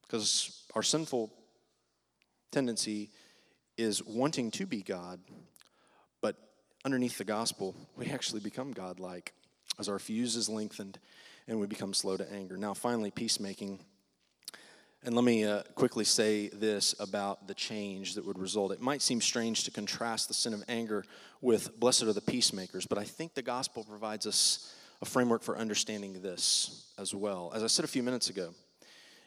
because 0.03 0.63
our 0.73 0.83
sinful 0.83 1.31
tendency 2.51 3.09
is 3.77 4.03
wanting 4.03 4.49
to 4.51 4.65
be 4.65 4.81
God, 4.81 5.19
but 6.21 6.37
underneath 6.85 7.17
the 7.17 7.25
gospel, 7.25 7.75
we 7.97 8.07
actually 8.07 8.39
become 8.39 8.71
God 8.71 8.99
like 8.99 9.33
as 9.77 9.89
our 9.89 9.99
fuse 9.99 10.37
is 10.37 10.47
lengthened 10.47 10.99
and 11.47 11.59
we 11.59 11.67
become 11.67 11.93
slow 11.93 12.17
to 12.17 12.31
anger. 12.31 12.57
Now, 12.57 12.73
finally, 12.73 13.11
peacemaking. 13.11 13.79
And 15.05 15.13
let 15.13 15.23
me 15.23 15.43
uh, 15.43 15.61
quickly 15.75 16.03
say 16.03 16.47
this 16.47 16.95
about 16.99 17.47
the 17.47 17.53
change 17.53 18.15
that 18.15 18.25
would 18.25 18.39
result. 18.39 18.71
It 18.71 18.81
might 18.81 19.03
seem 19.03 19.21
strange 19.21 19.63
to 19.65 19.71
contrast 19.71 20.29
the 20.29 20.33
sin 20.33 20.51
of 20.51 20.63
anger 20.67 21.05
with 21.41 21.79
blessed 21.79 22.03
are 22.03 22.13
the 22.13 22.21
peacemakers, 22.21 22.87
but 22.87 22.97
I 22.97 23.03
think 23.03 23.35
the 23.35 23.43
gospel 23.43 23.83
provides 23.83 24.25
us 24.25 24.73
a 25.03 25.05
framework 25.05 25.43
for 25.43 25.59
understanding 25.59 26.23
this 26.23 26.91
as 26.97 27.13
well. 27.13 27.51
As 27.53 27.61
I 27.61 27.67
said 27.67 27.85
a 27.85 27.87
few 27.87 28.01
minutes 28.01 28.31
ago, 28.31 28.55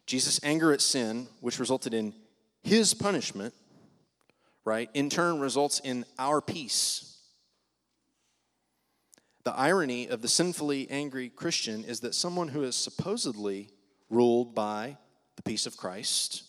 Jesus' 0.05 0.41
anger 0.43 0.73
at 0.73 0.81
sin, 0.81 1.29
which 1.41 1.61
resulted 1.61 1.95
in 1.95 2.13
his 2.65 2.93
punishment, 2.93 3.55
right, 4.65 4.91
in 4.95 5.09
turn 5.09 5.39
results 5.39 5.81
in 5.85 6.05
our 6.19 6.41
peace. 6.41 7.19
The 9.45 9.55
irony 9.55 10.09
of 10.09 10.23
the 10.23 10.29
sinfully 10.29 10.91
angry 10.91 11.29
Christian 11.29 11.85
is 11.85 12.01
that 12.01 12.17
someone 12.17 12.49
who 12.49 12.65
is 12.65 12.75
supposedly 12.75 13.71
ruled 14.11 14.57
by 14.57 14.97
the 15.39 15.43
peace 15.43 15.67
of 15.67 15.77
Christ, 15.77 16.43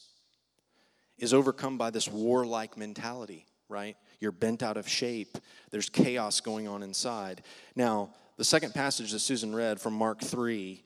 is 1.19 1.32
overcome 1.32 1.78
by 1.78 1.91
this 1.91 2.08
warlike 2.08 2.75
mentality, 2.75 3.45
right? 3.69 3.95
You're 4.19 4.32
bent 4.32 4.63
out 4.63 4.78
of 4.78 4.88
shape. 4.88 5.38
There's 5.69 5.89
chaos 5.89 6.41
going 6.41 6.67
on 6.67 6.82
inside. 6.82 7.43
Now, 7.75 8.10
the 8.38 8.43
second 8.43 8.73
passage 8.73 9.12
that 9.12 9.19
Susan 9.19 9.54
read 9.54 9.80
from 9.80 9.93
Mark 9.93 10.21
3, 10.21 10.84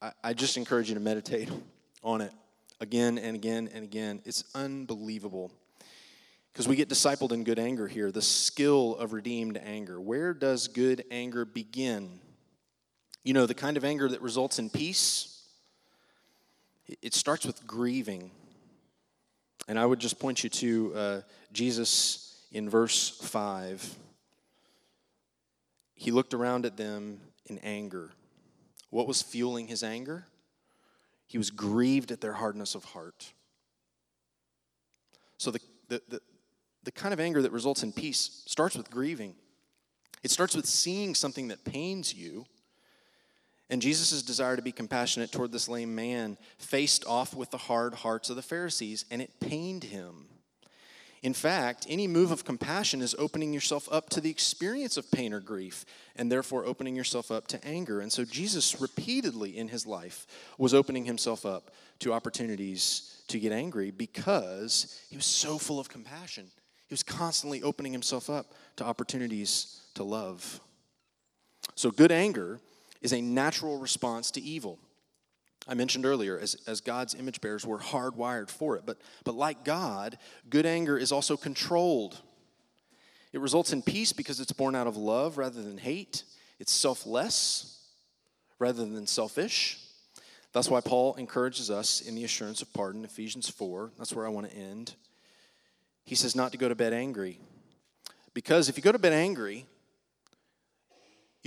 I, 0.00 0.12
I 0.24 0.32
just 0.32 0.56
encourage 0.56 0.88
you 0.88 0.94
to 0.94 1.00
meditate 1.00 1.50
on 2.02 2.22
it 2.22 2.32
again 2.80 3.18
and 3.18 3.36
again 3.36 3.68
and 3.74 3.84
again. 3.84 4.22
It's 4.24 4.44
unbelievable. 4.54 5.52
Because 6.54 6.66
we 6.66 6.74
get 6.74 6.88
discipled 6.88 7.32
in 7.32 7.44
good 7.44 7.58
anger 7.58 7.86
here, 7.86 8.10
the 8.10 8.22
skill 8.22 8.96
of 8.96 9.12
redeemed 9.12 9.60
anger. 9.62 10.00
Where 10.00 10.32
does 10.32 10.68
good 10.68 11.04
anger 11.10 11.44
begin? 11.44 12.18
You 13.24 13.34
know, 13.34 13.44
the 13.44 13.52
kind 13.52 13.76
of 13.76 13.84
anger 13.84 14.08
that 14.08 14.22
results 14.22 14.58
in 14.58 14.70
peace 14.70 15.35
it 17.02 17.14
starts 17.14 17.46
with 17.46 17.66
grieving. 17.66 18.30
And 19.68 19.78
I 19.78 19.86
would 19.86 19.98
just 19.98 20.18
point 20.18 20.44
you 20.44 20.50
to 20.50 20.92
uh, 20.94 21.20
Jesus 21.52 22.44
in 22.52 22.68
verse 22.70 23.10
5. 23.22 23.96
He 25.94 26.10
looked 26.10 26.34
around 26.34 26.66
at 26.66 26.76
them 26.76 27.20
in 27.46 27.58
anger. 27.58 28.12
What 28.90 29.08
was 29.08 29.22
fueling 29.22 29.66
his 29.66 29.82
anger? 29.82 30.26
He 31.26 31.38
was 31.38 31.50
grieved 31.50 32.12
at 32.12 32.20
their 32.20 32.34
hardness 32.34 32.74
of 32.74 32.84
heart. 32.84 33.32
So, 35.38 35.50
the, 35.50 35.60
the, 35.88 36.02
the, 36.08 36.20
the 36.84 36.92
kind 36.92 37.12
of 37.12 37.20
anger 37.20 37.42
that 37.42 37.50
results 37.50 37.82
in 37.82 37.92
peace 37.92 38.42
starts 38.46 38.76
with 38.76 38.90
grieving. 38.90 39.34
It 40.22 40.30
starts 40.30 40.54
with 40.54 40.66
seeing 40.66 41.14
something 41.14 41.48
that 41.48 41.64
pains 41.64 42.14
you 42.14 42.46
and 43.68 43.82
Jesus' 43.82 44.22
desire 44.22 44.56
to 44.56 44.62
be 44.62 44.72
compassionate 44.72 45.32
toward 45.32 45.52
this 45.52 45.68
lame 45.68 45.94
man 45.94 46.38
faced 46.58 47.04
off 47.06 47.34
with 47.34 47.50
the 47.50 47.56
hard 47.56 47.94
hearts 47.94 48.30
of 48.30 48.36
the 48.36 48.42
Pharisees, 48.42 49.04
and 49.10 49.20
it 49.20 49.40
pained 49.40 49.84
him. 49.84 50.26
In 51.22 51.34
fact, 51.34 51.86
any 51.88 52.06
move 52.06 52.30
of 52.30 52.44
compassion 52.44 53.02
is 53.02 53.16
opening 53.18 53.52
yourself 53.52 53.88
up 53.90 54.08
to 54.10 54.20
the 54.20 54.30
experience 54.30 54.96
of 54.96 55.10
pain 55.10 55.32
or 55.32 55.40
grief, 55.40 55.84
and 56.14 56.30
therefore 56.30 56.64
opening 56.64 56.94
yourself 56.94 57.32
up 57.32 57.48
to 57.48 57.66
anger. 57.66 58.00
And 58.00 58.12
so 58.12 58.24
Jesus 58.24 58.80
repeatedly 58.80 59.58
in 59.58 59.66
his 59.66 59.86
life 59.86 60.26
was 60.56 60.72
opening 60.72 61.04
himself 61.04 61.44
up 61.44 61.72
to 62.00 62.12
opportunities 62.12 63.22
to 63.26 63.40
get 63.40 63.50
angry 63.50 63.90
because 63.90 65.00
he 65.10 65.16
was 65.16 65.26
so 65.26 65.58
full 65.58 65.80
of 65.80 65.88
compassion. 65.88 66.46
He 66.86 66.92
was 66.92 67.02
constantly 67.02 67.62
opening 67.62 67.92
himself 67.92 68.30
up 68.30 68.52
to 68.76 68.84
opportunities 68.84 69.80
to 69.94 70.04
love. 70.04 70.60
So, 71.74 71.90
good 71.90 72.12
anger 72.12 72.60
is 73.00 73.12
a 73.12 73.20
natural 73.20 73.78
response 73.78 74.30
to 74.32 74.40
evil. 74.40 74.78
I 75.68 75.74
mentioned 75.74 76.06
earlier, 76.06 76.38
as, 76.38 76.56
as 76.66 76.80
God's 76.80 77.14
image 77.14 77.40
bearers, 77.40 77.66
we're 77.66 77.78
hardwired 77.78 78.50
for 78.50 78.76
it. 78.76 78.84
But, 78.86 78.98
but 79.24 79.34
like 79.34 79.64
God, 79.64 80.16
good 80.48 80.64
anger 80.64 80.96
is 80.96 81.10
also 81.10 81.36
controlled. 81.36 82.20
It 83.32 83.40
results 83.40 83.72
in 83.72 83.82
peace 83.82 84.12
because 84.12 84.38
it's 84.38 84.52
born 84.52 84.74
out 84.74 84.86
of 84.86 84.96
love 84.96 85.38
rather 85.38 85.62
than 85.62 85.78
hate. 85.78 86.22
It's 86.60 86.72
selfless 86.72 87.80
rather 88.58 88.84
than 88.84 89.06
selfish. 89.06 89.80
That's 90.52 90.70
why 90.70 90.80
Paul 90.80 91.16
encourages 91.16 91.70
us 91.70 92.00
in 92.00 92.14
the 92.14 92.24
assurance 92.24 92.62
of 92.62 92.72
pardon, 92.72 93.04
Ephesians 93.04 93.50
4. 93.50 93.90
That's 93.98 94.14
where 94.14 94.24
I 94.24 94.30
want 94.30 94.48
to 94.48 94.56
end. 94.56 94.94
He 96.04 96.14
says 96.14 96.36
not 96.36 96.52
to 96.52 96.58
go 96.58 96.68
to 96.68 96.74
bed 96.74 96.92
angry. 96.92 97.40
Because 98.32 98.68
if 98.68 98.76
you 98.76 98.82
go 98.82 98.92
to 98.92 98.98
bed 98.98 99.12
angry, 99.12 99.66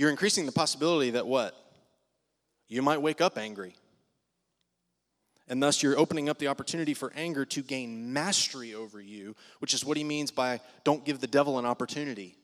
you're 0.00 0.08
increasing 0.08 0.46
the 0.46 0.52
possibility 0.52 1.10
that 1.10 1.26
what? 1.26 1.54
You 2.70 2.80
might 2.80 3.02
wake 3.02 3.20
up 3.20 3.36
angry. 3.36 3.74
And 5.46 5.62
thus, 5.62 5.82
you're 5.82 5.98
opening 5.98 6.30
up 6.30 6.38
the 6.38 6.48
opportunity 6.48 6.94
for 6.94 7.12
anger 7.14 7.44
to 7.44 7.62
gain 7.62 8.10
mastery 8.10 8.72
over 8.72 8.98
you, 8.98 9.36
which 9.58 9.74
is 9.74 9.84
what 9.84 9.98
he 9.98 10.04
means 10.04 10.30
by 10.30 10.60
don't 10.84 11.04
give 11.04 11.20
the 11.20 11.26
devil 11.26 11.58
an 11.58 11.66
opportunity. 11.66 12.34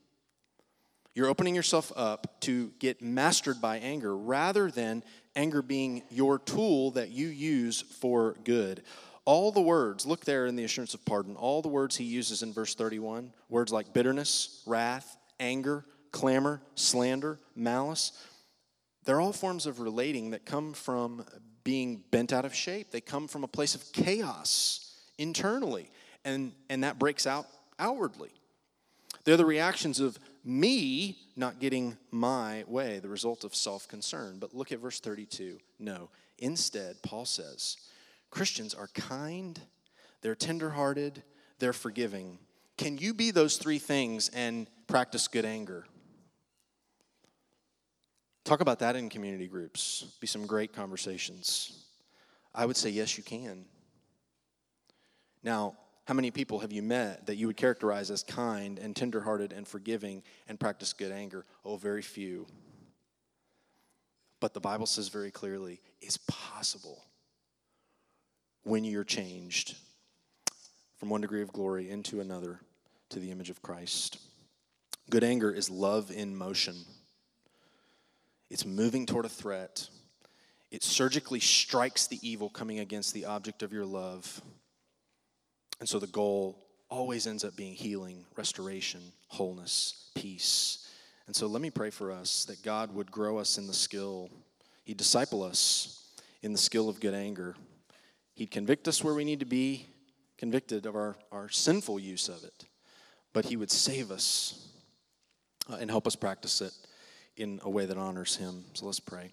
You're 1.14 1.28
opening 1.28 1.54
yourself 1.54 1.90
up 1.96 2.38
to 2.40 2.72
get 2.78 3.00
mastered 3.00 3.62
by 3.62 3.78
anger 3.78 4.14
rather 4.14 4.70
than 4.70 5.02
anger 5.34 5.62
being 5.62 6.02
your 6.11 6.38
tool 6.38 6.90
that 6.90 7.09
you 7.09 7.28
use 7.28 7.80
for 7.80 8.36
good. 8.44 8.82
All 9.24 9.50
the 9.50 9.62
words, 9.62 10.04
look 10.04 10.26
there 10.26 10.44
in 10.44 10.57
the 10.57 10.64
assurance 10.64 10.92
of 10.92 11.07
pardon, 11.07 11.36
all 11.36 11.62
the 11.62 11.68
words 11.68 11.96
he 11.96 12.04
uses 12.04 12.42
in 12.42 12.52
verse 12.52 12.74
31, 12.74 13.32
words 13.48 13.72
like 13.72 13.94
bitterness, 13.94 14.62
wrath, 14.66 15.16
anger, 15.40 15.86
clamor, 16.16 16.62
slander, 16.76 17.38
malice, 17.54 18.12
they're 19.04 19.20
all 19.20 19.34
forms 19.34 19.66
of 19.66 19.80
relating 19.80 20.30
that 20.30 20.46
come 20.46 20.72
from 20.72 21.22
being 21.62 22.02
bent 22.10 22.32
out 22.32 22.46
of 22.46 22.54
shape. 22.54 22.90
They 22.90 23.02
come 23.02 23.28
from 23.28 23.44
a 23.44 23.48
place 23.48 23.74
of 23.74 23.92
chaos 23.92 24.96
internally, 25.18 25.90
and, 26.24 26.52
and 26.70 26.84
that 26.84 26.98
breaks 26.98 27.26
out 27.26 27.44
outwardly. 27.78 28.30
They're 29.24 29.36
the 29.36 29.44
reactions 29.44 30.00
of 30.00 30.18
me 30.42 31.18
not 31.36 31.60
getting 31.60 31.98
my 32.10 32.64
way, 32.66 32.98
the 32.98 33.10
result 33.10 33.44
of 33.44 33.54
self 33.54 33.86
concern. 33.86 34.38
But 34.38 34.54
look 34.54 34.72
at 34.72 34.78
verse 34.78 35.00
32. 35.00 35.58
No. 35.78 36.08
Instead, 36.38 37.02
Paul 37.02 37.26
says, 37.26 37.76
Christians 38.30 38.72
are 38.72 38.88
kind, 38.94 39.60
they're 40.22 40.34
tenderhearted, 40.34 41.22
they're 41.58 41.74
forgiving. 41.74 42.38
Can 42.78 42.96
you 42.96 43.12
be 43.12 43.32
those 43.32 43.58
three 43.58 43.78
things 43.78 44.30
and 44.30 44.66
practice 44.86 45.28
good 45.28 45.44
anger? 45.44 45.84
Talk 48.47 48.61
about 48.61 48.78
that 48.78 48.94
in 48.94 49.09
community 49.09 49.49
groups. 49.49 50.05
Be 50.20 50.28
some 50.28 50.47
great 50.47 50.72
conversations. 50.72 51.82
I 52.55 52.64
would 52.64 52.76
say, 52.76 52.90
yes, 52.90 53.18
you 53.18 53.24
can. 53.24 53.64
Now, 55.42 55.76
how 56.05 56.14
many 56.14 56.30
people 56.30 56.61
have 56.61 56.70
you 56.70 56.80
met 56.80 57.26
that 57.26 57.34
you 57.34 57.49
would 57.49 57.57
characterize 57.57 58.09
as 58.09 58.22
kind 58.22 58.78
and 58.78 58.94
tenderhearted 58.94 59.53
and 59.53 59.66
forgiving 59.66 60.22
and 60.47 60.61
practice 60.61 60.92
good 60.92 61.11
anger? 61.11 61.44
Oh, 61.64 61.76
very 61.76 62.03
few. 62.03 62.47
But 64.38 64.55
the 64.55 64.61
Bible 64.61 64.86
says 64.86 65.09
very 65.09 65.32
clearly 65.32 65.80
it's 66.01 66.18
possible 66.28 67.03
when 68.62 68.84
you're 68.84 69.03
changed 69.03 69.76
from 70.99 71.09
one 71.09 71.20
degree 71.20 71.42
of 71.42 71.53
glory 71.53 71.90
into 71.90 72.20
another 72.20 72.61
to 73.09 73.18
the 73.18 73.32
image 73.32 73.51
of 73.51 73.61
Christ. 73.61 74.20
Good 75.11 75.24
anger 75.24 75.51
is 75.51 75.68
love 75.68 76.12
in 76.12 76.36
motion. 76.36 76.76
It's 78.51 78.64
moving 78.64 79.07
toward 79.07 79.24
a 79.24 79.30
threat. 79.30 79.88
It 80.70 80.82
surgically 80.82 81.40
strikes 81.40 82.07
the 82.07 82.18
evil 82.22 82.49
coming 82.49 82.78
against 82.80 83.14
the 83.14 83.24
object 83.24 83.62
of 83.62 83.72
your 83.72 83.84
love. 83.84 84.40
And 85.80 85.88
so 85.88 85.99
the 85.99 86.07
goal 86.07 86.66
always 86.88 87.26
ends 87.26 87.44
up 87.44 87.57
being 87.57 87.74
healing, 87.74 88.24
restoration, 88.36 89.01
wholeness, 89.28 90.11
peace. 90.14 90.88
And 91.26 91.34
so 91.34 91.47
let 91.47 91.61
me 91.61 91.70
pray 91.70 91.90
for 91.90 92.12
us 92.12 92.44
that 92.44 92.62
God 92.62 92.94
would 92.94 93.11
grow 93.11 93.38
us 93.38 93.59
in 93.59 93.66
the 93.66 93.74
skill, 93.74 94.30
He'd 94.84 94.97
disciple 94.97 95.42
us 95.42 96.12
in 96.42 96.53
the 96.53 96.59
skill 96.59 96.88
of 96.88 97.01
good 97.01 97.14
anger. 97.14 97.57
He'd 98.34 98.53
convict 98.53 98.86
us 98.86 99.03
where 99.03 99.14
we 99.14 99.24
need 99.24 99.40
to 99.40 99.47
be 99.47 99.88
convicted 100.38 100.86
of 100.86 100.94
our, 100.94 101.16
our 101.32 101.49
sinful 101.49 101.99
use 101.99 102.28
of 102.28 102.44
it, 102.44 102.66
but 103.32 103.47
He 103.47 103.57
would 103.57 103.70
save 103.70 104.12
us 104.12 104.68
uh, 105.68 105.76
and 105.80 105.90
help 105.90 106.07
us 106.07 106.14
practice 106.14 106.61
it 106.61 106.72
in 107.37 107.61
a 107.62 107.70
way 107.70 107.87
that 107.87 107.99
honors 107.99 108.37
Him. 108.37 108.64
So 108.74 108.87
let's 108.87 109.01
pray. 109.01 109.32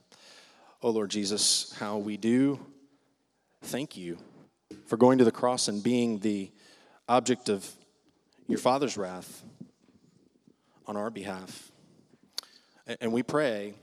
Oh 0.81 0.89
Lord 0.89 1.09
Jesus, 1.09 1.73
how 1.79 1.97
we 1.97 2.17
do 2.17 2.59
thank 3.61 3.95
you 3.95 4.17
for 4.87 4.97
going 4.97 5.17
to 5.17 5.23
the 5.23 5.31
cross 5.31 5.67
and 5.67 5.81
being 5.81 6.19
the 6.19 6.51
object 7.07 7.49
of 7.49 7.69
your 8.47 8.59
Father's 8.59 8.97
wrath 8.97 9.43
on 10.85 10.97
our 10.97 11.09
behalf. 11.09 11.71
And 12.99 13.13
we 13.13 13.23
pray 13.23 13.73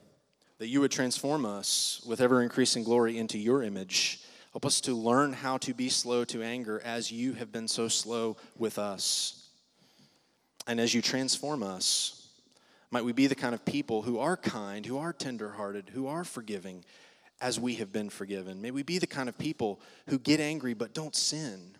that 0.58 0.68
you 0.68 0.80
would 0.82 0.90
transform 0.90 1.46
us 1.46 2.02
with 2.06 2.20
ever 2.20 2.42
increasing 2.42 2.84
glory 2.84 3.16
into 3.16 3.38
your 3.38 3.62
image. 3.62 4.20
Help 4.52 4.66
us 4.66 4.82
to 4.82 4.94
learn 4.94 5.32
how 5.32 5.56
to 5.58 5.72
be 5.72 5.88
slow 5.88 6.24
to 6.26 6.42
anger 6.42 6.82
as 6.84 7.10
you 7.10 7.32
have 7.32 7.50
been 7.50 7.68
so 7.68 7.88
slow 7.88 8.36
with 8.58 8.78
us. 8.78 9.48
And 10.66 10.78
as 10.78 10.92
you 10.92 11.00
transform 11.00 11.62
us, 11.62 12.19
might 12.90 13.04
we 13.04 13.12
be 13.12 13.26
the 13.26 13.34
kind 13.34 13.54
of 13.54 13.64
people 13.64 14.02
who 14.02 14.18
are 14.18 14.36
kind, 14.36 14.84
who 14.84 14.98
are 14.98 15.12
tenderhearted, 15.12 15.90
who 15.92 16.06
are 16.06 16.24
forgiving, 16.24 16.84
as 17.40 17.58
we 17.58 17.76
have 17.76 17.92
been 17.92 18.10
forgiven. 18.10 18.60
May 18.60 18.70
we 18.70 18.82
be 18.82 18.98
the 18.98 19.06
kind 19.06 19.28
of 19.28 19.38
people 19.38 19.80
who 20.08 20.18
get 20.18 20.40
angry 20.40 20.74
but 20.74 20.92
don't 20.92 21.14
sin. 21.14 21.76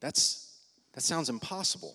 That's, 0.00 0.58
that 0.94 1.02
sounds 1.02 1.28
impossible. 1.28 1.94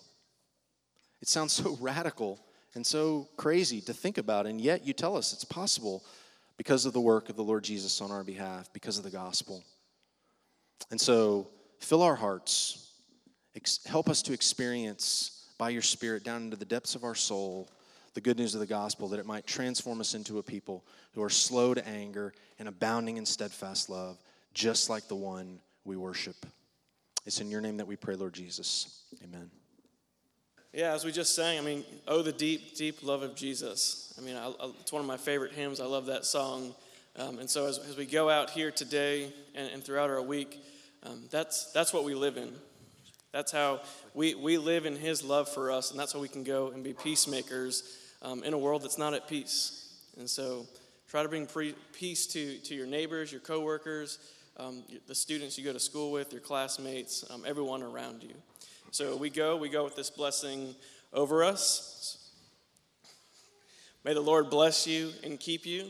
It 1.21 1.27
sounds 1.27 1.53
so 1.53 1.77
radical 1.81 2.39
and 2.75 2.85
so 2.85 3.27
crazy 3.35 3.81
to 3.81 3.93
think 3.93 4.17
about, 4.17 4.45
and 4.45 4.61
yet 4.61 4.85
you 4.85 4.93
tell 4.93 5.17
us 5.17 5.33
it's 5.33 5.43
possible 5.43 6.03
because 6.55 6.85
of 6.85 6.93
the 6.93 7.01
work 7.01 7.29
of 7.29 7.35
the 7.35 7.43
Lord 7.43 7.63
Jesus 7.63 7.99
on 8.01 8.11
our 8.11 8.23
behalf, 8.23 8.71
because 8.73 8.97
of 8.97 9.03
the 9.03 9.09
gospel. 9.09 9.63
And 10.91 11.01
so 11.01 11.49
fill 11.79 12.03
our 12.03 12.15
hearts, 12.15 12.91
help 13.85 14.09
us 14.09 14.21
to 14.23 14.33
experience 14.33 15.38
by 15.59 15.69
your 15.69 15.83
Spirit 15.83 16.23
down 16.23 16.41
into 16.41 16.57
the 16.57 16.65
depths 16.65 16.95
of 16.95 17.03
our 17.03 17.13
soul 17.13 17.69
the 18.13 18.21
good 18.21 18.37
news 18.37 18.53
of 18.53 18.59
the 18.59 18.65
gospel, 18.65 19.07
that 19.09 19.19
it 19.19 19.25
might 19.25 19.45
transform 19.45 20.01
us 20.01 20.13
into 20.13 20.39
a 20.39 20.43
people 20.43 20.83
who 21.13 21.23
are 21.23 21.29
slow 21.29 21.73
to 21.73 21.87
anger 21.87 22.33
and 22.57 22.67
abounding 22.67 23.17
in 23.17 23.25
steadfast 23.25 23.89
love, 23.89 24.17
just 24.53 24.89
like 24.89 25.07
the 25.07 25.15
one 25.15 25.59
we 25.85 25.95
worship. 25.95 26.45
It's 27.25 27.39
in 27.41 27.49
your 27.49 27.61
name 27.61 27.77
that 27.77 27.87
we 27.87 27.95
pray, 27.95 28.15
Lord 28.15 28.33
Jesus. 28.33 29.03
Amen. 29.23 29.49
Yeah, 30.73 30.93
as 30.93 31.03
we 31.03 31.11
just 31.11 31.35
sang, 31.35 31.57
I 31.57 31.61
mean, 31.61 31.83
oh, 32.07 32.21
the 32.21 32.31
deep, 32.31 32.75
deep 32.75 33.03
love 33.03 33.23
of 33.23 33.35
Jesus. 33.35 34.13
I 34.17 34.21
mean, 34.21 34.35
I, 34.35 34.47
I, 34.47 34.71
it's 34.79 34.91
one 34.91 35.01
of 35.01 35.07
my 35.07 35.17
favorite 35.17 35.53
hymns. 35.53 35.79
I 35.79 35.85
love 35.85 36.05
that 36.07 36.25
song. 36.25 36.75
Um, 37.15 37.39
and 37.39 37.49
so 37.49 37.67
as, 37.67 37.79
as, 37.79 37.97
we 37.97 38.05
go 38.05 38.29
out 38.29 38.49
here 38.49 38.69
today 38.69 39.33
and, 39.55 39.71
and 39.71 39.83
throughout 39.83 40.09
our 40.09 40.21
week, 40.21 40.61
um, 41.03 41.23
that's, 41.31 41.71
that's 41.71 41.91
what 41.91 42.03
we 42.03 42.13
live 42.13 42.37
in. 42.37 42.53
That's 43.31 43.51
how 43.51 43.81
we, 44.13 44.35
we 44.35 44.57
live 44.57 44.85
in 44.85 44.95
His 44.95 45.23
love 45.23 45.49
for 45.49 45.71
us, 45.71 45.91
and 45.91 45.99
that's 45.99 46.13
how 46.13 46.19
we 46.19 46.27
can 46.27 46.43
go 46.43 46.69
and 46.69 46.83
be 46.83 46.93
peacemakers 46.93 47.97
um, 48.21 48.43
in 48.43 48.53
a 48.53 48.57
world 48.57 48.83
that's 48.83 48.97
not 48.97 49.13
at 49.13 49.27
peace. 49.27 49.93
And 50.17 50.29
so 50.29 50.65
try 51.09 51.23
to 51.23 51.29
bring 51.29 51.45
pre- 51.45 51.75
peace 51.93 52.27
to, 52.27 52.57
to 52.57 52.75
your 52.75 52.87
neighbors, 52.87 53.31
your 53.31 53.41
coworkers, 53.41 54.19
um, 54.57 54.83
the 55.07 55.15
students 55.15 55.57
you 55.57 55.63
go 55.63 55.73
to 55.73 55.79
school 55.79 56.11
with, 56.11 56.33
your 56.33 56.41
classmates, 56.41 57.23
um, 57.31 57.43
everyone 57.47 57.81
around 57.81 58.23
you. 58.23 58.33
So 58.91 59.15
we 59.15 59.29
go, 59.29 59.55
we 59.55 59.69
go 59.69 59.83
with 59.83 59.95
this 59.95 60.09
blessing 60.09 60.75
over 61.13 61.43
us. 61.43 62.31
May 64.03 64.13
the 64.13 64.21
Lord 64.21 64.49
bless 64.49 64.87
you 64.87 65.11
and 65.23 65.39
keep 65.39 65.65
you. 65.65 65.85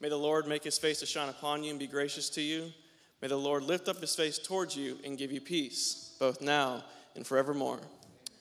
May 0.00 0.08
the 0.08 0.16
Lord 0.16 0.46
make 0.46 0.64
his 0.64 0.78
face 0.78 1.00
to 1.00 1.06
shine 1.06 1.28
upon 1.28 1.64
you 1.64 1.70
and 1.70 1.78
be 1.78 1.86
gracious 1.86 2.28
to 2.30 2.42
you. 2.42 2.72
May 3.22 3.28
the 3.28 3.36
Lord 3.36 3.62
lift 3.62 3.88
up 3.88 4.00
his 4.00 4.14
face 4.14 4.38
towards 4.38 4.76
you 4.76 4.98
and 5.04 5.16
give 5.16 5.32
you 5.32 5.40
peace, 5.40 6.05
both 6.18 6.40
now 6.40 6.84
and 7.14 7.26
forevermore. 7.26 7.80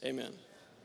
Amen. 0.03 0.31